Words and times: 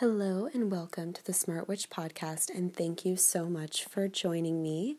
Hello 0.00 0.46
and 0.52 0.70
welcome 0.70 1.14
to 1.14 1.24
the 1.24 1.32
Smart 1.32 1.68
Witch 1.68 1.88
podcast, 1.88 2.54
and 2.54 2.76
thank 2.76 3.06
you 3.06 3.16
so 3.16 3.46
much 3.46 3.86
for 3.86 4.08
joining 4.08 4.62
me. 4.62 4.98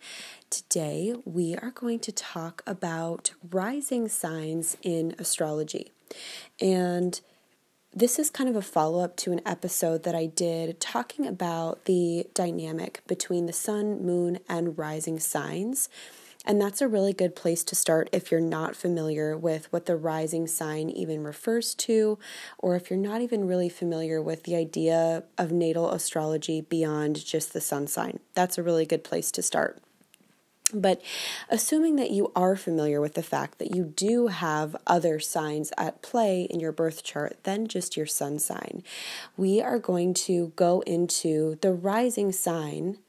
Today, 0.50 1.14
we 1.24 1.56
are 1.56 1.70
going 1.70 2.00
to 2.00 2.12
talk 2.12 2.64
about 2.66 3.30
rising 3.52 4.08
signs 4.08 4.76
in 4.82 5.14
astrology. 5.20 5.92
And 6.60 7.22
this 7.94 8.18
is 8.18 8.32
kind 8.32 8.50
of 8.50 8.56
a 8.56 8.64
follow 8.64 9.04
up 9.04 9.16
to 9.18 9.32
an 9.32 9.42
episode 9.46 10.02
that 10.02 10.16
I 10.16 10.26
did 10.26 10.80
talking 10.80 11.28
about 11.28 11.86
the 11.86 12.26
dynamic 12.34 13.04
between 13.06 13.46
the 13.46 13.54
sun, 13.54 14.04
moon, 14.04 14.40
and 14.50 14.80
rising 14.80 15.20
signs. 15.20 15.90
And 16.48 16.62
that's 16.62 16.82
a 16.82 16.88
really 16.88 17.12
good 17.12 17.36
place 17.36 17.62
to 17.66 17.76
start 17.76 18.10
if 18.14 18.32
you're 18.32 18.40
not 18.40 18.74
familiar 18.74 19.38
with 19.38 19.72
what 19.74 19.86
the 19.86 19.98
rising 19.98 20.48
sign 20.48 20.90
even 20.90 21.22
refers 21.22 21.76
to, 21.76 22.18
or 22.58 22.78
if 22.78 22.90
you're 22.90 22.98
not 22.98 23.20
even 23.20 23.46
really 23.46 23.68
familiar 23.68 24.22
with 24.22 24.44
the 24.44 24.56
idea 24.56 25.26
of 25.38 25.52
natal 25.52 25.92
astrology 25.92 26.62
beyond 26.62 27.26
just 27.26 27.52
the 27.52 27.60
sun 27.60 27.86
sign. 27.86 28.22
That's 28.34 28.58
a 28.58 28.64
really 28.64 28.86
good 28.86 29.04
place 29.04 29.30
to 29.32 29.42
start. 29.42 29.82
But 30.74 31.02
assuming 31.50 31.98
that 31.98 32.12
you 32.12 32.32
are 32.34 32.56
familiar 32.56 33.02
with 33.02 33.16
the 33.16 33.24
fact 33.24 33.60
that 33.60 33.76
you 33.76 33.84
do 33.84 34.28
have 34.28 34.74
other 34.88 35.20
signs 35.20 35.74
at 35.78 36.02
play 36.02 36.44
in 36.44 36.62
your 36.62 36.72
birth 36.72 37.04
chart 37.04 37.44
than 37.44 37.68
just 37.68 37.98
your 37.98 38.06
sun 38.06 38.40
sign, 38.40 38.84
we 39.36 39.62
are 39.62 39.80
going 39.80 40.14
to 40.14 40.54
go 40.56 40.80
into 40.88 41.58
the 41.60 41.74
rising 41.74 42.32
sign 42.32 43.00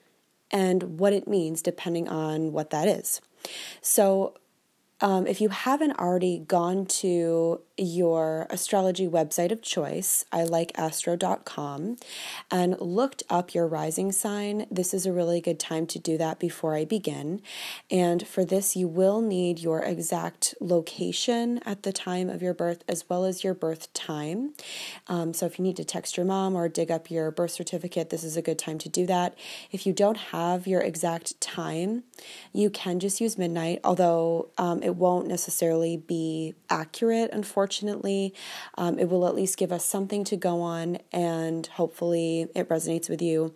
and 0.50 0.98
what 0.98 1.12
it 1.12 1.28
means 1.28 1.62
depending 1.62 2.08
on 2.08 2.52
what 2.52 2.70
that 2.70 2.88
is. 2.88 3.20
So, 3.80 4.34
um, 5.00 5.26
if 5.26 5.40
you 5.40 5.50
haven't 5.50 5.98
already 5.98 6.38
gone 6.40 6.86
to 6.86 7.60
your 7.76 8.48
astrology 8.50 9.06
website 9.06 9.52
of 9.52 9.62
choice, 9.62 10.24
I 10.32 10.42
like 10.42 10.76
astro.com, 10.76 11.96
and 12.50 12.80
looked 12.80 13.22
up 13.30 13.54
your 13.54 13.68
rising 13.68 14.10
sign, 14.10 14.66
this 14.70 14.92
is 14.92 15.06
a 15.06 15.12
really 15.12 15.40
good 15.40 15.60
time 15.60 15.86
to 15.88 15.98
do 15.98 16.18
that 16.18 16.40
before 16.40 16.74
I 16.74 16.84
begin. 16.84 17.40
And 17.90 18.26
for 18.26 18.44
this, 18.44 18.74
you 18.74 18.88
will 18.88 19.20
need 19.20 19.60
your 19.60 19.82
exact 19.82 20.56
location 20.60 21.60
at 21.64 21.84
the 21.84 21.92
time 21.92 22.28
of 22.28 22.42
your 22.42 22.54
birth 22.54 22.82
as 22.88 23.08
well 23.08 23.24
as 23.24 23.44
your 23.44 23.54
birth 23.54 23.92
time. 23.92 24.54
Um, 25.06 25.32
so 25.32 25.46
if 25.46 25.58
you 25.58 25.62
need 25.62 25.76
to 25.76 25.84
text 25.84 26.16
your 26.16 26.26
mom 26.26 26.56
or 26.56 26.68
dig 26.68 26.90
up 26.90 27.10
your 27.10 27.30
birth 27.30 27.52
certificate, 27.52 28.10
this 28.10 28.24
is 28.24 28.36
a 28.36 28.42
good 28.42 28.58
time 28.58 28.78
to 28.78 28.88
do 28.88 29.06
that. 29.06 29.36
If 29.70 29.86
you 29.86 29.92
don't 29.92 30.16
have 30.16 30.66
your 30.66 30.80
exact 30.80 31.40
time, 31.40 32.02
you 32.52 32.70
can 32.70 32.98
just 32.98 33.20
use 33.20 33.38
midnight, 33.38 33.80
although 33.84 34.48
um, 34.58 34.82
it 34.88 34.96
won't 34.96 35.28
necessarily 35.28 35.98
be 35.98 36.54
accurate, 36.70 37.30
unfortunately. 37.32 38.34
Um, 38.76 38.98
it 38.98 39.08
will 39.08 39.28
at 39.28 39.34
least 39.34 39.58
give 39.58 39.70
us 39.70 39.84
something 39.84 40.24
to 40.24 40.36
go 40.36 40.62
on, 40.62 40.98
and 41.12 41.66
hopefully 41.66 42.48
it 42.54 42.68
resonates 42.68 43.08
with 43.08 43.20
you. 43.20 43.54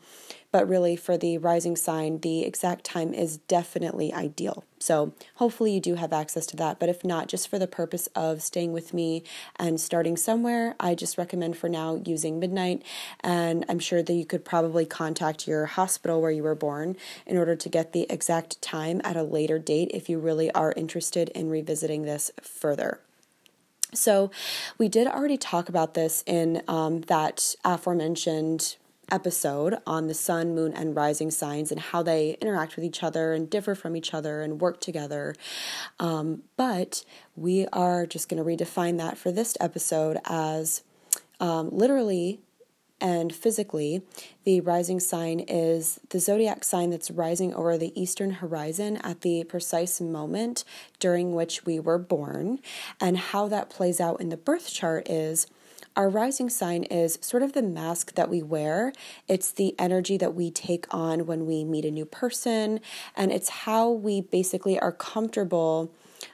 But 0.53 0.69
really, 0.69 0.97
for 0.97 1.17
the 1.17 1.39
rising 1.39 1.77
sign, 1.77 2.21
the 2.21 2.45
exact 2.45 2.85
time 2.85 3.15
is 3.15 3.39
definitely 3.39 4.13
ideal. 4.13 4.65
So, 4.79 5.15
hopefully, 5.37 5.73
you 5.73 5.81
do 5.81 5.95
have 5.95 6.13
access 6.13 6.45
to 6.47 6.57
that. 6.57 6.79
But 6.79 6.91
if 6.91 7.05
not, 7.05 7.29
just 7.29 7.49
for 7.49 7.59
the 7.59 7.67
purpose 7.67 8.07
of 8.15 8.43
staying 8.43 8.73
with 8.73 8.93
me 8.93 9.25
and 9.57 9.81
starting 9.81 10.17
somewhere, 10.17 10.77
I 10.79 10.95
just 10.95 11.17
recommend 11.17 11.57
for 11.57 11.71
now 11.71 12.03
using 12.05 12.39
midnight. 12.39 12.83
And 13.21 13.65
I'm 13.67 13.79
sure 13.79 14.03
that 14.03 14.13
you 14.13 14.27
could 14.27 14.45
probably 14.45 14.85
contact 14.85 15.49
your 15.49 15.65
hospital 15.65 16.21
where 16.21 16.31
you 16.31 16.43
were 16.43 16.55
born 16.55 16.97
in 17.27 17.39
order 17.39 17.57
to 17.57 17.69
get 17.71 17.93
the 17.93 18.07
exact 18.11 18.61
time 18.61 19.01
at 19.05 19.17
a 19.17 19.23
later 19.23 19.59
date 19.59 19.91
if 19.95 20.11
you 20.11 20.19
really 20.19 20.51
are 20.53 20.75
interested 20.77 21.31
in 21.31 21.49
revisiting 21.49 22.03
this 22.03 22.31
further. 22.43 23.01
So, 23.95 24.31
we 24.77 24.89
did 24.89 25.07
already 25.07 25.39
talk 25.39 25.71
about 25.71 25.95
this 25.95 26.23
in 26.27 26.63
um, 26.69 27.03
that 27.03 27.55
aforementioned 27.65 28.77
episode 29.13 29.77
on 29.87 30.09
the 30.09 30.15
sun, 30.15 30.55
moon, 30.55 30.73
and 30.73 30.97
rising 30.97 31.31
signs 31.31 31.71
and 31.71 31.81
how 31.81 32.03
they 32.03 32.37
interact 32.41 32.75
with 32.75 32.85
each 32.85 33.03
other 33.03 33.33
and 33.33 33.49
differ 33.49 33.75
from 33.75 33.95
each 33.95 34.13
other 34.13 34.43
and 34.43 34.61
work 34.61 34.81
together. 34.81 35.35
Um, 36.01 36.43
but 36.57 37.05
we 37.37 37.67
are 37.73 38.07
just 38.07 38.29
going 38.29 38.43
to 38.43 38.65
redefine 38.65 38.99
that 38.99 39.19
for 39.19 39.31
this 39.31 39.57
episode 39.61 40.19
as 40.25 40.83
um, 41.39 41.71
literally 41.71 42.41
and 43.03 43.35
physically, 43.35 44.03
the 44.45 44.61
rising 44.61 45.01
sign 45.01 45.41
is 45.41 45.99
the 46.11 46.21
zodiac 46.21 46.63
sign 46.63 46.91
that's 46.91 47.11
rising 47.11 47.53
over 47.53 47.77
the 47.77 48.01
eastern 48.01 48.31
horizon 48.35 48.97
at 48.99 49.23
the 49.23 49.43
precise 49.43 50.01
moment 50.01 50.63
during 51.01 51.35
which 51.35 51.67
we 51.67 51.81
were 51.81 51.99
born. 51.99 52.61
And 53.01 53.19
how 53.19 53.49
that 53.49 53.69
plays 53.69 54.01
out 54.01 54.21
in 54.21 54.29
the 54.29 54.37
birth 54.37 54.71
chart 54.73 55.09
is 55.11 55.49
our 55.97 56.09
rising 56.09 56.49
sign 56.49 56.85
is 56.85 57.19
sort 57.21 57.43
of 57.43 57.53
the 57.53 57.63
mask 57.63 58.15
that 58.15 58.29
we 58.29 58.43
wear. 58.43 58.93
It's 59.29 59.53
the 59.53 59.75
energy 59.79 60.17
that 60.19 60.35
we 60.35 60.51
take 60.51 60.87
on 60.93 61.27
when 61.27 61.47
we 61.47 61.65
meet 61.65 61.85
a 61.85 61.91
new 61.91 62.05
person, 62.05 62.81
and 63.17 63.33
it's 63.33 63.49
how 63.49 63.91
we 63.91 64.21
basically 64.21 64.79
are 64.79 64.93
comfortable 64.93 65.93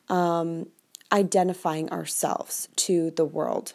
um, 0.08 0.66
identifying 1.10 1.90
ourselves 1.90 2.68
to 2.76 3.10
the 3.12 3.24
world. 3.24 3.74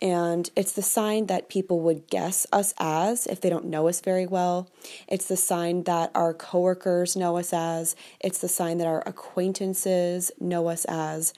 And 0.00 0.50
it's 0.56 0.72
the 0.72 0.82
sign 0.82 1.26
that 1.26 1.48
people 1.48 1.80
would 1.80 2.08
guess 2.08 2.46
us 2.52 2.72
as 2.78 3.26
if 3.26 3.40
they 3.40 3.50
don't 3.50 3.66
know 3.66 3.88
us 3.88 4.00
very 4.00 4.26
well. 4.26 4.70
It's 5.06 5.28
the 5.28 5.36
sign 5.36 5.84
that 5.84 6.10
our 6.14 6.32
coworkers 6.32 7.14
know 7.14 7.36
us 7.36 7.52
as. 7.52 7.94
It's 8.20 8.38
the 8.38 8.48
sign 8.48 8.78
that 8.78 8.86
our 8.86 9.02
acquaintances 9.06 10.30
know 10.40 10.68
us 10.68 10.84
as. 10.86 11.34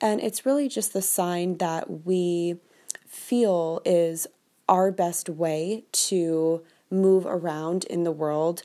And 0.00 0.20
it's 0.20 0.44
really 0.44 0.68
just 0.68 0.92
the 0.92 1.02
sign 1.02 1.58
that 1.58 2.04
we 2.04 2.56
feel 3.14 3.80
is 3.84 4.26
our 4.68 4.90
best 4.90 5.28
way 5.28 5.84
to 5.92 6.62
move 6.90 7.24
around 7.26 7.84
in 7.84 8.04
the 8.04 8.12
world 8.12 8.62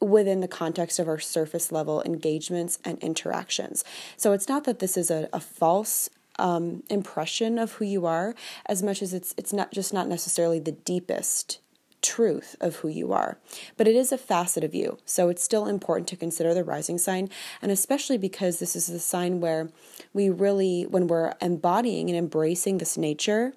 within 0.00 0.40
the 0.40 0.48
context 0.48 0.98
of 0.98 1.08
our 1.08 1.18
surface 1.18 1.72
level 1.72 2.02
engagements 2.02 2.78
and 2.84 2.98
interactions. 3.00 3.84
So 4.16 4.32
it's 4.32 4.48
not 4.48 4.64
that 4.64 4.78
this 4.78 4.96
is 4.96 5.10
a, 5.10 5.28
a 5.32 5.40
false 5.40 6.08
um, 6.38 6.84
impression 6.88 7.58
of 7.58 7.72
who 7.72 7.84
you 7.84 8.06
are, 8.06 8.34
as 8.66 8.82
much 8.82 9.02
as 9.02 9.12
it's 9.12 9.34
it's 9.36 9.52
not 9.52 9.72
just 9.72 9.92
not 9.92 10.06
necessarily 10.06 10.60
the 10.60 10.72
deepest 10.72 11.58
truth 12.02 12.56
of 12.60 12.76
who 12.76 12.88
you 12.88 13.12
are. 13.12 13.38
But 13.76 13.88
it 13.88 13.96
is 13.96 14.12
a 14.12 14.18
facet 14.18 14.64
of 14.64 14.74
you. 14.74 14.98
So 15.04 15.28
it's 15.28 15.42
still 15.42 15.66
important 15.66 16.08
to 16.08 16.16
consider 16.16 16.54
the 16.54 16.64
rising 16.64 16.98
sign, 16.98 17.28
and 17.60 17.72
especially 17.72 18.18
because 18.18 18.58
this 18.58 18.76
is 18.76 18.86
the 18.86 18.98
sign 18.98 19.40
where 19.40 19.70
we 20.12 20.30
really, 20.30 20.84
when 20.84 21.06
we're 21.06 21.34
embodying 21.40 22.08
and 22.08 22.18
embracing 22.18 22.78
this 22.78 22.96
nature, 22.96 23.54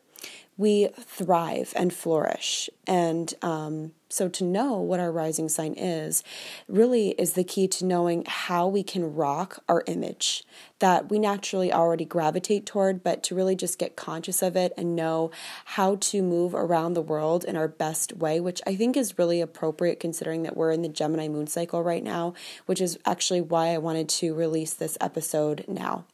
we 0.61 0.89
thrive 0.95 1.73
and 1.75 1.91
flourish. 1.91 2.69
And 2.85 3.33
um, 3.41 3.93
so, 4.09 4.29
to 4.29 4.43
know 4.43 4.73
what 4.73 4.99
our 4.99 5.11
rising 5.11 5.49
sign 5.49 5.73
is 5.73 6.23
really 6.67 7.09
is 7.11 7.33
the 7.33 7.43
key 7.43 7.67
to 7.69 7.85
knowing 7.85 8.25
how 8.27 8.67
we 8.67 8.83
can 8.83 9.15
rock 9.15 9.63
our 9.67 9.83
image 9.87 10.43
that 10.79 11.09
we 11.09 11.17
naturally 11.17 11.73
already 11.73 12.05
gravitate 12.05 12.65
toward, 12.65 13.03
but 13.03 13.23
to 13.23 13.35
really 13.35 13.55
just 13.55 13.79
get 13.79 13.95
conscious 13.95 14.43
of 14.43 14.55
it 14.55 14.73
and 14.77 14.95
know 14.95 15.31
how 15.65 15.95
to 15.95 16.21
move 16.21 16.53
around 16.53 16.93
the 16.93 17.01
world 17.01 17.43
in 17.43 17.55
our 17.55 17.67
best 17.67 18.13
way, 18.17 18.39
which 18.39 18.61
I 18.67 18.75
think 18.75 18.95
is 18.95 19.17
really 19.17 19.41
appropriate 19.41 19.99
considering 19.99 20.43
that 20.43 20.55
we're 20.55 20.71
in 20.71 20.83
the 20.83 20.89
Gemini 20.89 21.27
moon 21.27 21.47
cycle 21.47 21.81
right 21.81 22.03
now, 22.03 22.35
which 22.67 22.81
is 22.81 22.99
actually 23.05 23.41
why 23.41 23.69
I 23.69 23.79
wanted 23.79 24.09
to 24.09 24.35
release 24.35 24.73
this 24.73 24.97
episode 25.01 25.65
now. 25.67 26.05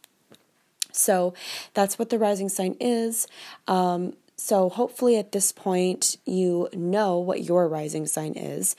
So, 0.94 1.34
that's 1.74 2.00
what 2.00 2.10
the 2.10 2.18
rising 2.18 2.50
sign 2.50 2.76
is. 2.80 3.28
Um, 3.68 4.14
so, 4.38 4.70
hopefully, 4.70 5.18
at 5.18 5.32
this 5.32 5.52
point, 5.52 6.18
you 6.26 6.70
know 6.74 7.18
what 7.18 7.44
your 7.44 7.68
rising 7.68 8.06
sign 8.06 8.34
is. 8.34 8.76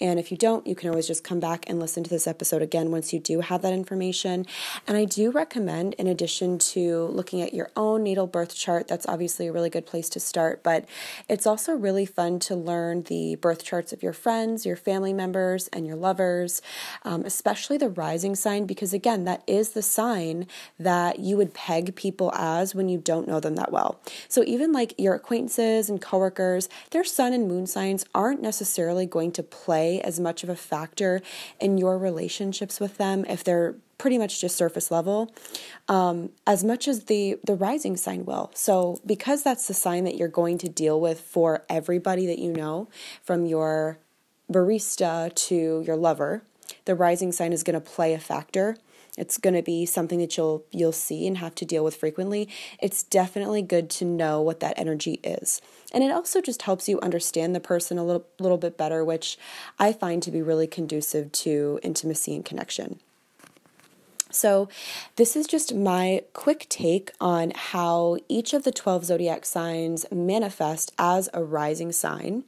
And 0.00 0.18
if 0.18 0.30
you 0.30 0.36
don't, 0.36 0.66
you 0.66 0.74
can 0.74 0.88
always 0.88 1.06
just 1.06 1.24
come 1.24 1.40
back 1.40 1.64
and 1.68 1.78
listen 1.78 2.02
to 2.04 2.10
this 2.10 2.26
episode 2.26 2.62
again 2.62 2.90
once 2.90 3.12
you 3.12 3.20
do 3.20 3.40
have 3.40 3.62
that 3.62 3.72
information. 3.72 4.46
And 4.86 4.96
I 4.96 5.04
do 5.04 5.30
recommend, 5.30 5.94
in 5.94 6.06
addition 6.06 6.58
to 6.58 7.04
looking 7.06 7.42
at 7.42 7.52
your 7.52 7.70
own 7.76 8.02
natal 8.02 8.26
birth 8.26 8.54
chart, 8.54 8.88
that's 8.88 9.06
obviously 9.06 9.46
a 9.46 9.52
really 9.52 9.70
good 9.70 9.86
place 9.86 10.08
to 10.10 10.20
start, 10.20 10.62
but 10.62 10.86
it's 11.28 11.46
also 11.46 11.72
really 11.72 12.06
fun 12.06 12.38
to 12.40 12.56
learn 12.56 13.02
the 13.02 13.34
birth 13.36 13.64
charts 13.64 13.92
of 13.92 14.02
your 14.02 14.12
friends, 14.12 14.64
your 14.64 14.76
family 14.76 15.12
members, 15.12 15.68
and 15.68 15.86
your 15.86 15.96
lovers, 15.96 16.62
um, 17.04 17.24
especially 17.24 17.76
the 17.76 17.88
rising 17.88 18.34
sign, 18.34 18.64
because 18.64 18.92
again, 18.92 19.24
that 19.24 19.42
is 19.46 19.70
the 19.70 19.82
sign 19.82 20.46
that 20.78 21.18
you 21.18 21.36
would 21.36 21.52
peg 21.54 21.94
people 21.94 22.32
as 22.34 22.74
when 22.74 22.88
you 22.88 22.98
don't 22.98 23.28
know 23.28 23.40
them 23.40 23.56
that 23.56 23.72
well. 23.72 24.00
So 24.28 24.44
even 24.44 24.72
like 24.72 24.94
your 24.98 25.14
acquaintances 25.14 25.90
and 25.90 26.00
coworkers, 26.00 26.68
their 26.90 27.04
sun 27.04 27.32
and 27.32 27.48
moon 27.48 27.66
signs 27.66 28.04
aren't 28.14 28.40
necessarily 28.40 29.06
going 29.06 29.32
to 29.32 29.42
play 29.42 29.89
play 29.90 30.00
as 30.02 30.20
much 30.20 30.42
of 30.42 30.48
a 30.48 30.56
factor 30.56 31.20
in 31.58 31.78
your 31.78 31.98
relationships 31.98 32.80
with 32.80 32.96
them 32.96 33.24
if 33.28 33.42
they're 33.44 33.74
pretty 33.98 34.18
much 34.18 34.40
just 34.40 34.56
surface 34.56 34.90
level 34.90 35.32
um, 35.88 36.30
as 36.46 36.64
much 36.64 36.88
as 36.88 37.04
the 37.04 37.38
the 37.44 37.54
rising 37.54 37.96
sign 37.96 38.24
will. 38.24 38.50
So 38.54 39.00
because 39.04 39.42
that's 39.42 39.66
the 39.66 39.74
sign 39.74 40.04
that 40.04 40.16
you're 40.16 40.28
going 40.28 40.58
to 40.58 40.68
deal 40.68 41.00
with 41.00 41.20
for 41.20 41.64
everybody 41.68 42.26
that 42.26 42.38
you 42.38 42.52
know 42.52 42.88
from 43.22 43.46
your 43.46 43.98
barista 44.50 45.32
to 45.34 45.82
your 45.86 45.96
lover 45.96 46.42
the 46.84 46.94
rising 46.94 47.30
sign 47.30 47.52
is 47.52 47.62
going 47.62 47.74
to 47.74 47.80
play 47.80 48.14
a 48.14 48.18
factor 48.18 48.76
it's 49.16 49.38
going 49.38 49.54
to 49.54 49.62
be 49.62 49.86
something 49.86 50.18
that 50.20 50.36
you'll 50.36 50.64
you'll 50.70 50.92
see 50.92 51.26
and 51.26 51.38
have 51.38 51.54
to 51.56 51.64
deal 51.64 51.84
with 51.84 51.96
frequently. 51.96 52.48
It's 52.80 53.02
definitely 53.02 53.62
good 53.62 53.90
to 53.90 54.04
know 54.04 54.40
what 54.40 54.60
that 54.60 54.78
energy 54.78 55.20
is. 55.22 55.60
And 55.92 56.04
it 56.04 56.10
also 56.10 56.40
just 56.40 56.62
helps 56.62 56.88
you 56.88 57.00
understand 57.00 57.54
the 57.54 57.60
person 57.60 57.98
a 57.98 58.04
little 58.04 58.26
little 58.38 58.58
bit 58.58 58.76
better 58.76 59.04
which 59.04 59.38
i 59.78 59.92
find 59.92 60.22
to 60.22 60.30
be 60.30 60.42
really 60.42 60.66
conducive 60.66 61.32
to 61.32 61.78
intimacy 61.82 62.34
and 62.34 62.44
connection. 62.44 63.00
So, 64.30 64.68
this 65.16 65.34
is 65.34 65.46
just 65.46 65.74
my 65.74 66.22
quick 66.32 66.66
take 66.68 67.10
on 67.20 67.52
how 67.54 68.18
each 68.28 68.54
of 68.54 68.62
the 68.62 68.70
12 68.70 69.06
zodiac 69.06 69.44
signs 69.44 70.06
manifest 70.12 70.92
as 70.98 71.28
a 71.34 71.42
rising 71.42 71.92
sign. 71.92 72.44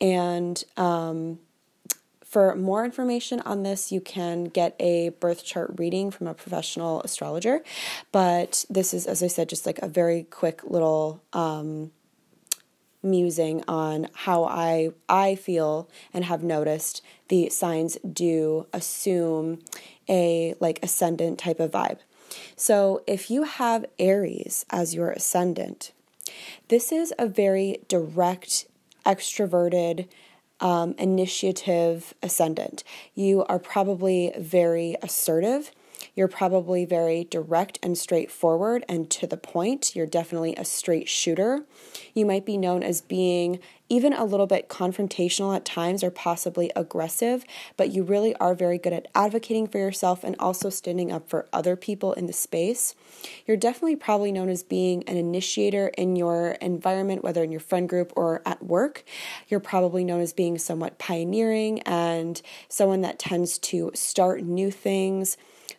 And 0.00 0.62
um, 0.76 1.38
for 2.34 2.56
more 2.56 2.84
information 2.84 3.38
on 3.42 3.62
this, 3.62 3.92
you 3.92 4.00
can 4.00 4.46
get 4.46 4.74
a 4.80 5.10
birth 5.20 5.44
chart 5.44 5.72
reading 5.76 6.10
from 6.10 6.26
a 6.26 6.34
professional 6.34 7.00
astrologer. 7.02 7.62
But 8.10 8.64
this 8.68 8.92
is, 8.92 9.06
as 9.06 9.22
I 9.22 9.28
said, 9.28 9.48
just 9.48 9.66
like 9.66 9.78
a 9.78 9.86
very 9.88 10.24
quick 10.24 10.64
little. 10.64 11.22
Um, 11.32 11.92
musing 13.04 13.62
on 13.68 14.08
how 14.14 14.44
I 14.44 14.88
I 15.10 15.34
feel 15.34 15.90
and 16.14 16.24
have 16.24 16.42
noticed 16.42 17.02
the 17.28 17.50
signs 17.50 17.98
do 18.10 18.66
assume 18.72 19.58
a 20.08 20.54
like 20.58 20.82
ascendant 20.82 21.38
type 21.38 21.60
of 21.60 21.70
vibe. 21.70 21.98
So 22.56 23.02
if 23.06 23.30
you 23.30 23.42
have 23.42 23.84
Aries 23.98 24.64
as 24.70 24.94
your 24.94 25.10
ascendant, 25.10 25.92
this 26.68 26.90
is 26.92 27.12
a 27.18 27.26
very 27.26 27.82
direct, 27.88 28.64
extroverted, 29.04 30.08
um, 30.60 30.94
initiative 30.98 32.14
ascendant. 32.22 32.84
You 33.14 33.44
are 33.44 33.58
probably 33.58 34.32
very 34.38 34.96
assertive 35.02 35.70
you're 36.14 36.28
probably 36.28 36.84
very 36.84 37.24
direct 37.24 37.78
and 37.82 37.98
straightforward 37.98 38.84
and 38.88 39.10
to 39.10 39.26
the 39.26 39.36
point. 39.36 39.96
You're 39.96 40.06
definitely 40.06 40.54
a 40.56 40.64
straight 40.64 41.08
shooter. 41.08 41.64
You 42.14 42.24
might 42.24 42.46
be 42.46 42.56
known 42.56 42.82
as 42.82 43.00
being 43.00 43.58
even 43.88 44.12
a 44.14 44.24
little 44.24 44.46
bit 44.46 44.68
confrontational 44.68 45.54
at 45.54 45.64
times 45.64 46.02
or 46.02 46.10
possibly 46.10 46.70
aggressive, 46.74 47.44
but 47.76 47.90
you 47.90 48.02
really 48.02 48.34
are 48.36 48.54
very 48.54 48.78
good 48.78 48.92
at 48.92 49.08
advocating 49.14 49.66
for 49.66 49.78
yourself 49.78 50.24
and 50.24 50.34
also 50.38 50.70
standing 50.70 51.12
up 51.12 51.28
for 51.28 51.46
other 51.52 51.76
people 51.76 52.12
in 52.14 52.26
the 52.26 52.32
space. 52.32 52.94
You're 53.46 53.58
definitely 53.58 53.96
probably 53.96 54.32
known 54.32 54.48
as 54.48 54.62
being 54.62 55.02
an 55.04 55.16
initiator 55.16 55.88
in 55.98 56.16
your 56.16 56.52
environment, 56.62 57.22
whether 57.22 57.44
in 57.44 57.50
your 57.50 57.60
friend 57.60 57.88
group 57.88 58.12
or 58.16 58.40
at 58.46 58.64
work. 58.64 59.04
You're 59.48 59.60
probably 59.60 60.04
known 60.04 60.20
as 60.20 60.32
being 60.32 60.58
somewhat 60.58 60.98
pioneering 60.98 61.80
and 61.80 62.40
someone 62.68 63.02
that 63.02 63.18
tends 63.18 63.58
to 63.58 63.90
start 63.94 64.42
new 64.42 64.70
things 64.70 65.36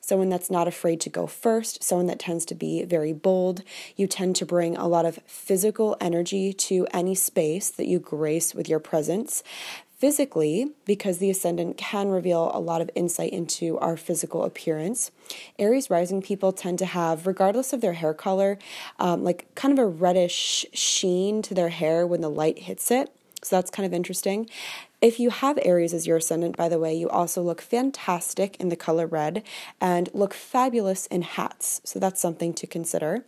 someone 0.07 0.30
that's 0.30 0.52
not 0.52 0.68
afraid 0.68 1.02
to 1.02 1.10
go 1.10 1.25
first, 1.25 1.84
someone 1.84 2.06
that 2.07 2.19
tends 2.19 2.46
to 2.46 2.56
be 2.56 2.84
very 2.84 3.12
bold. 3.12 3.63
You 3.96 4.07
tend 4.07 4.36
to 4.38 4.46
bring 4.46 4.78
a 4.78 4.88
lot 4.88 5.06
of 5.06 5.19
physical 5.25 5.98
energy 6.00 6.54
to 6.54 6.88
any 6.92 7.16
space 7.16 7.69
that 7.72 7.88
you 7.88 8.00
grace 8.00 8.54
with 8.54 8.69
your 8.69 8.80
presence. 8.80 9.44
Physically, 9.98 10.72
because 10.84 11.18
the 11.18 11.30
ascendant 11.30 11.78
can 11.78 12.10
reveal 12.10 12.52
a 12.54 12.60
lot 12.60 12.81
of 12.81 12.92
insight 12.96 13.31
into 13.31 13.80
our 13.80 13.96
physical 13.96 14.44
appearance. 14.44 15.10
Aries 15.57 15.90
rising 15.90 16.22
people 16.22 16.52
tend 16.52 16.78
to 16.80 16.86
have, 16.86 17.25
regardless 17.25 17.72
of 17.72 17.80
their 17.81 17.94
hair 17.94 18.13
color, 18.13 18.60
um, 19.00 19.24
like 19.24 19.48
kind 19.56 19.72
of 19.72 19.80
a 19.80 19.88
reddish 19.88 20.66
sheen 20.74 21.42
to 21.42 21.54
their 21.54 21.69
hair 21.69 22.06
when 22.06 22.22
the 22.22 22.30
light 22.30 22.60
hits 22.60 22.92
it. 22.92 23.10
So 23.42 23.56
that's 23.56 23.72
kind 23.72 23.86
of 23.86 23.94
interesting. 23.94 24.50
If 25.06 25.19
you 25.19 25.30
have 25.30 25.60
Aries 25.62 25.94
as 25.94 26.07
your 26.07 26.18
ascendant, 26.18 26.57
by 26.57 26.68
the 26.68 26.80
way, 26.80 26.96
you 26.96 27.07
also 27.10 27.44
look 27.44 27.62
fantastic 27.62 28.60
in 28.60 28.69
the 28.69 28.75
color 28.75 29.06
red 29.06 29.44
and 29.80 30.10
look 30.16 30.34
fabulous 30.34 31.06
in 31.06 31.22
hats. 31.22 31.80
So 31.84 32.00
that's 32.00 32.19
something 32.19 32.56
to 32.56 32.66
consider. 32.66 33.24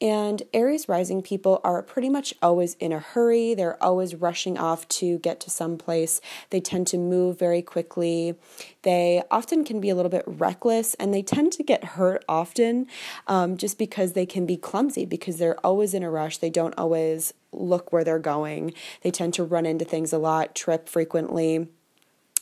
And 0.00 0.42
Aries 0.54 0.88
rising 0.88 1.20
people 1.20 1.60
are 1.64 1.82
pretty 1.82 2.08
much 2.08 2.32
always 2.40 2.76
in 2.76 2.92
a 2.92 2.98
hurry. 2.98 3.52
They're 3.52 3.82
always 3.82 4.14
rushing 4.14 4.56
off 4.56 4.88
to 4.88 5.18
get 5.18 5.38
to 5.40 5.50
some 5.50 5.76
place. 5.76 6.22
They 6.48 6.60
tend 6.60 6.86
to 6.86 6.96
move 6.96 7.38
very 7.38 7.60
quickly. 7.60 8.36
They 8.82 9.22
often 9.30 9.64
can 9.64 9.80
be 9.80 9.90
a 9.90 9.94
little 9.94 10.10
bit 10.10 10.24
reckless 10.26 10.94
and 10.94 11.14
they 11.14 11.22
tend 11.22 11.52
to 11.52 11.62
get 11.62 11.84
hurt 11.84 12.24
often 12.28 12.86
um, 13.26 13.56
just 13.56 13.78
because 13.78 14.12
they 14.12 14.26
can 14.26 14.46
be 14.46 14.56
clumsy 14.56 15.04
because 15.04 15.38
they're 15.38 15.64
always 15.64 15.94
in 15.94 16.02
a 16.02 16.10
rush. 16.10 16.38
They 16.38 16.50
don't 16.50 16.74
always 16.76 17.32
look 17.52 17.92
where 17.92 18.04
they're 18.04 18.18
going. 18.18 18.72
They 19.02 19.10
tend 19.10 19.34
to 19.34 19.44
run 19.44 19.66
into 19.66 19.84
things 19.84 20.12
a 20.12 20.18
lot, 20.18 20.54
trip 20.54 20.88
frequently. 20.88 21.68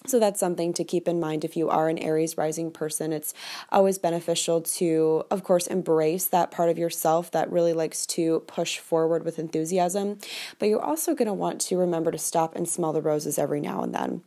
So 0.07 0.19
that's 0.19 0.41
something 0.41 0.73
to 0.75 0.85
keep 0.85 1.07
in 1.07 1.21
mind 1.21 1.45
if 1.45 1.59
you 1.59 1.69
are 1.69 1.91
an 1.91 1.99
Aries 1.99 2.39
rising 2.39 2.71
person. 2.71 3.13
It's 3.13 3.35
always 3.71 3.99
beneficial 3.99 4.63
to, 4.63 5.25
of 5.31 5.45
course, 5.45 5.67
embrace 5.67 6.25
that 6.25 6.51
part 6.51 6.71
of 6.71 6.79
yourself 6.79 7.31
that 7.33 7.53
really 7.53 7.75
likes 7.75 8.07
to 8.07 8.41
push 8.47 8.79
forward 8.79 9.27
with 9.27 9.39
enthusiasm. 9.39 10.19
But 10.59 10.71
you're 10.71 10.83
also 10.83 11.15
going 11.15 11.29
to 11.29 11.35
want 11.35 11.61
to 11.63 11.77
remember 11.77 12.11
to 12.11 12.19
stop 12.19 12.57
and 12.57 12.67
smell 12.67 12.95
the 12.95 13.03
roses 13.03 13.39
every 13.39 13.61
now 13.61 13.83
and 13.83 13.95
then. 13.95 14.23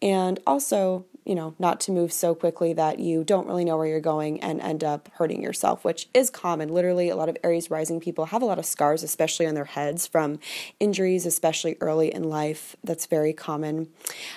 And 0.00 0.40
also, 0.44 1.06
you 1.24 1.34
know, 1.34 1.54
not 1.58 1.80
to 1.80 1.92
move 1.92 2.12
so 2.12 2.34
quickly 2.34 2.72
that 2.72 2.98
you 2.98 3.24
don't 3.24 3.46
really 3.46 3.64
know 3.64 3.76
where 3.76 3.86
you're 3.86 4.00
going 4.00 4.40
and 4.40 4.60
end 4.60 4.82
up 4.82 5.08
hurting 5.14 5.42
yourself, 5.42 5.84
which 5.84 6.08
is 6.12 6.30
common. 6.30 6.68
Literally, 6.68 7.08
a 7.08 7.16
lot 7.16 7.28
of 7.28 7.36
Aries 7.44 7.70
rising 7.70 8.00
people 8.00 8.26
have 8.26 8.42
a 8.42 8.46
lot 8.46 8.58
of 8.58 8.66
scars, 8.66 9.02
especially 9.02 9.46
on 9.46 9.54
their 9.54 9.64
heads 9.64 10.06
from 10.06 10.38
injuries, 10.80 11.26
especially 11.26 11.76
early 11.80 12.12
in 12.12 12.24
life. 12.24 12.76
That's 12.82 13.06
very 13.06 13.32
common. 13.32 13.88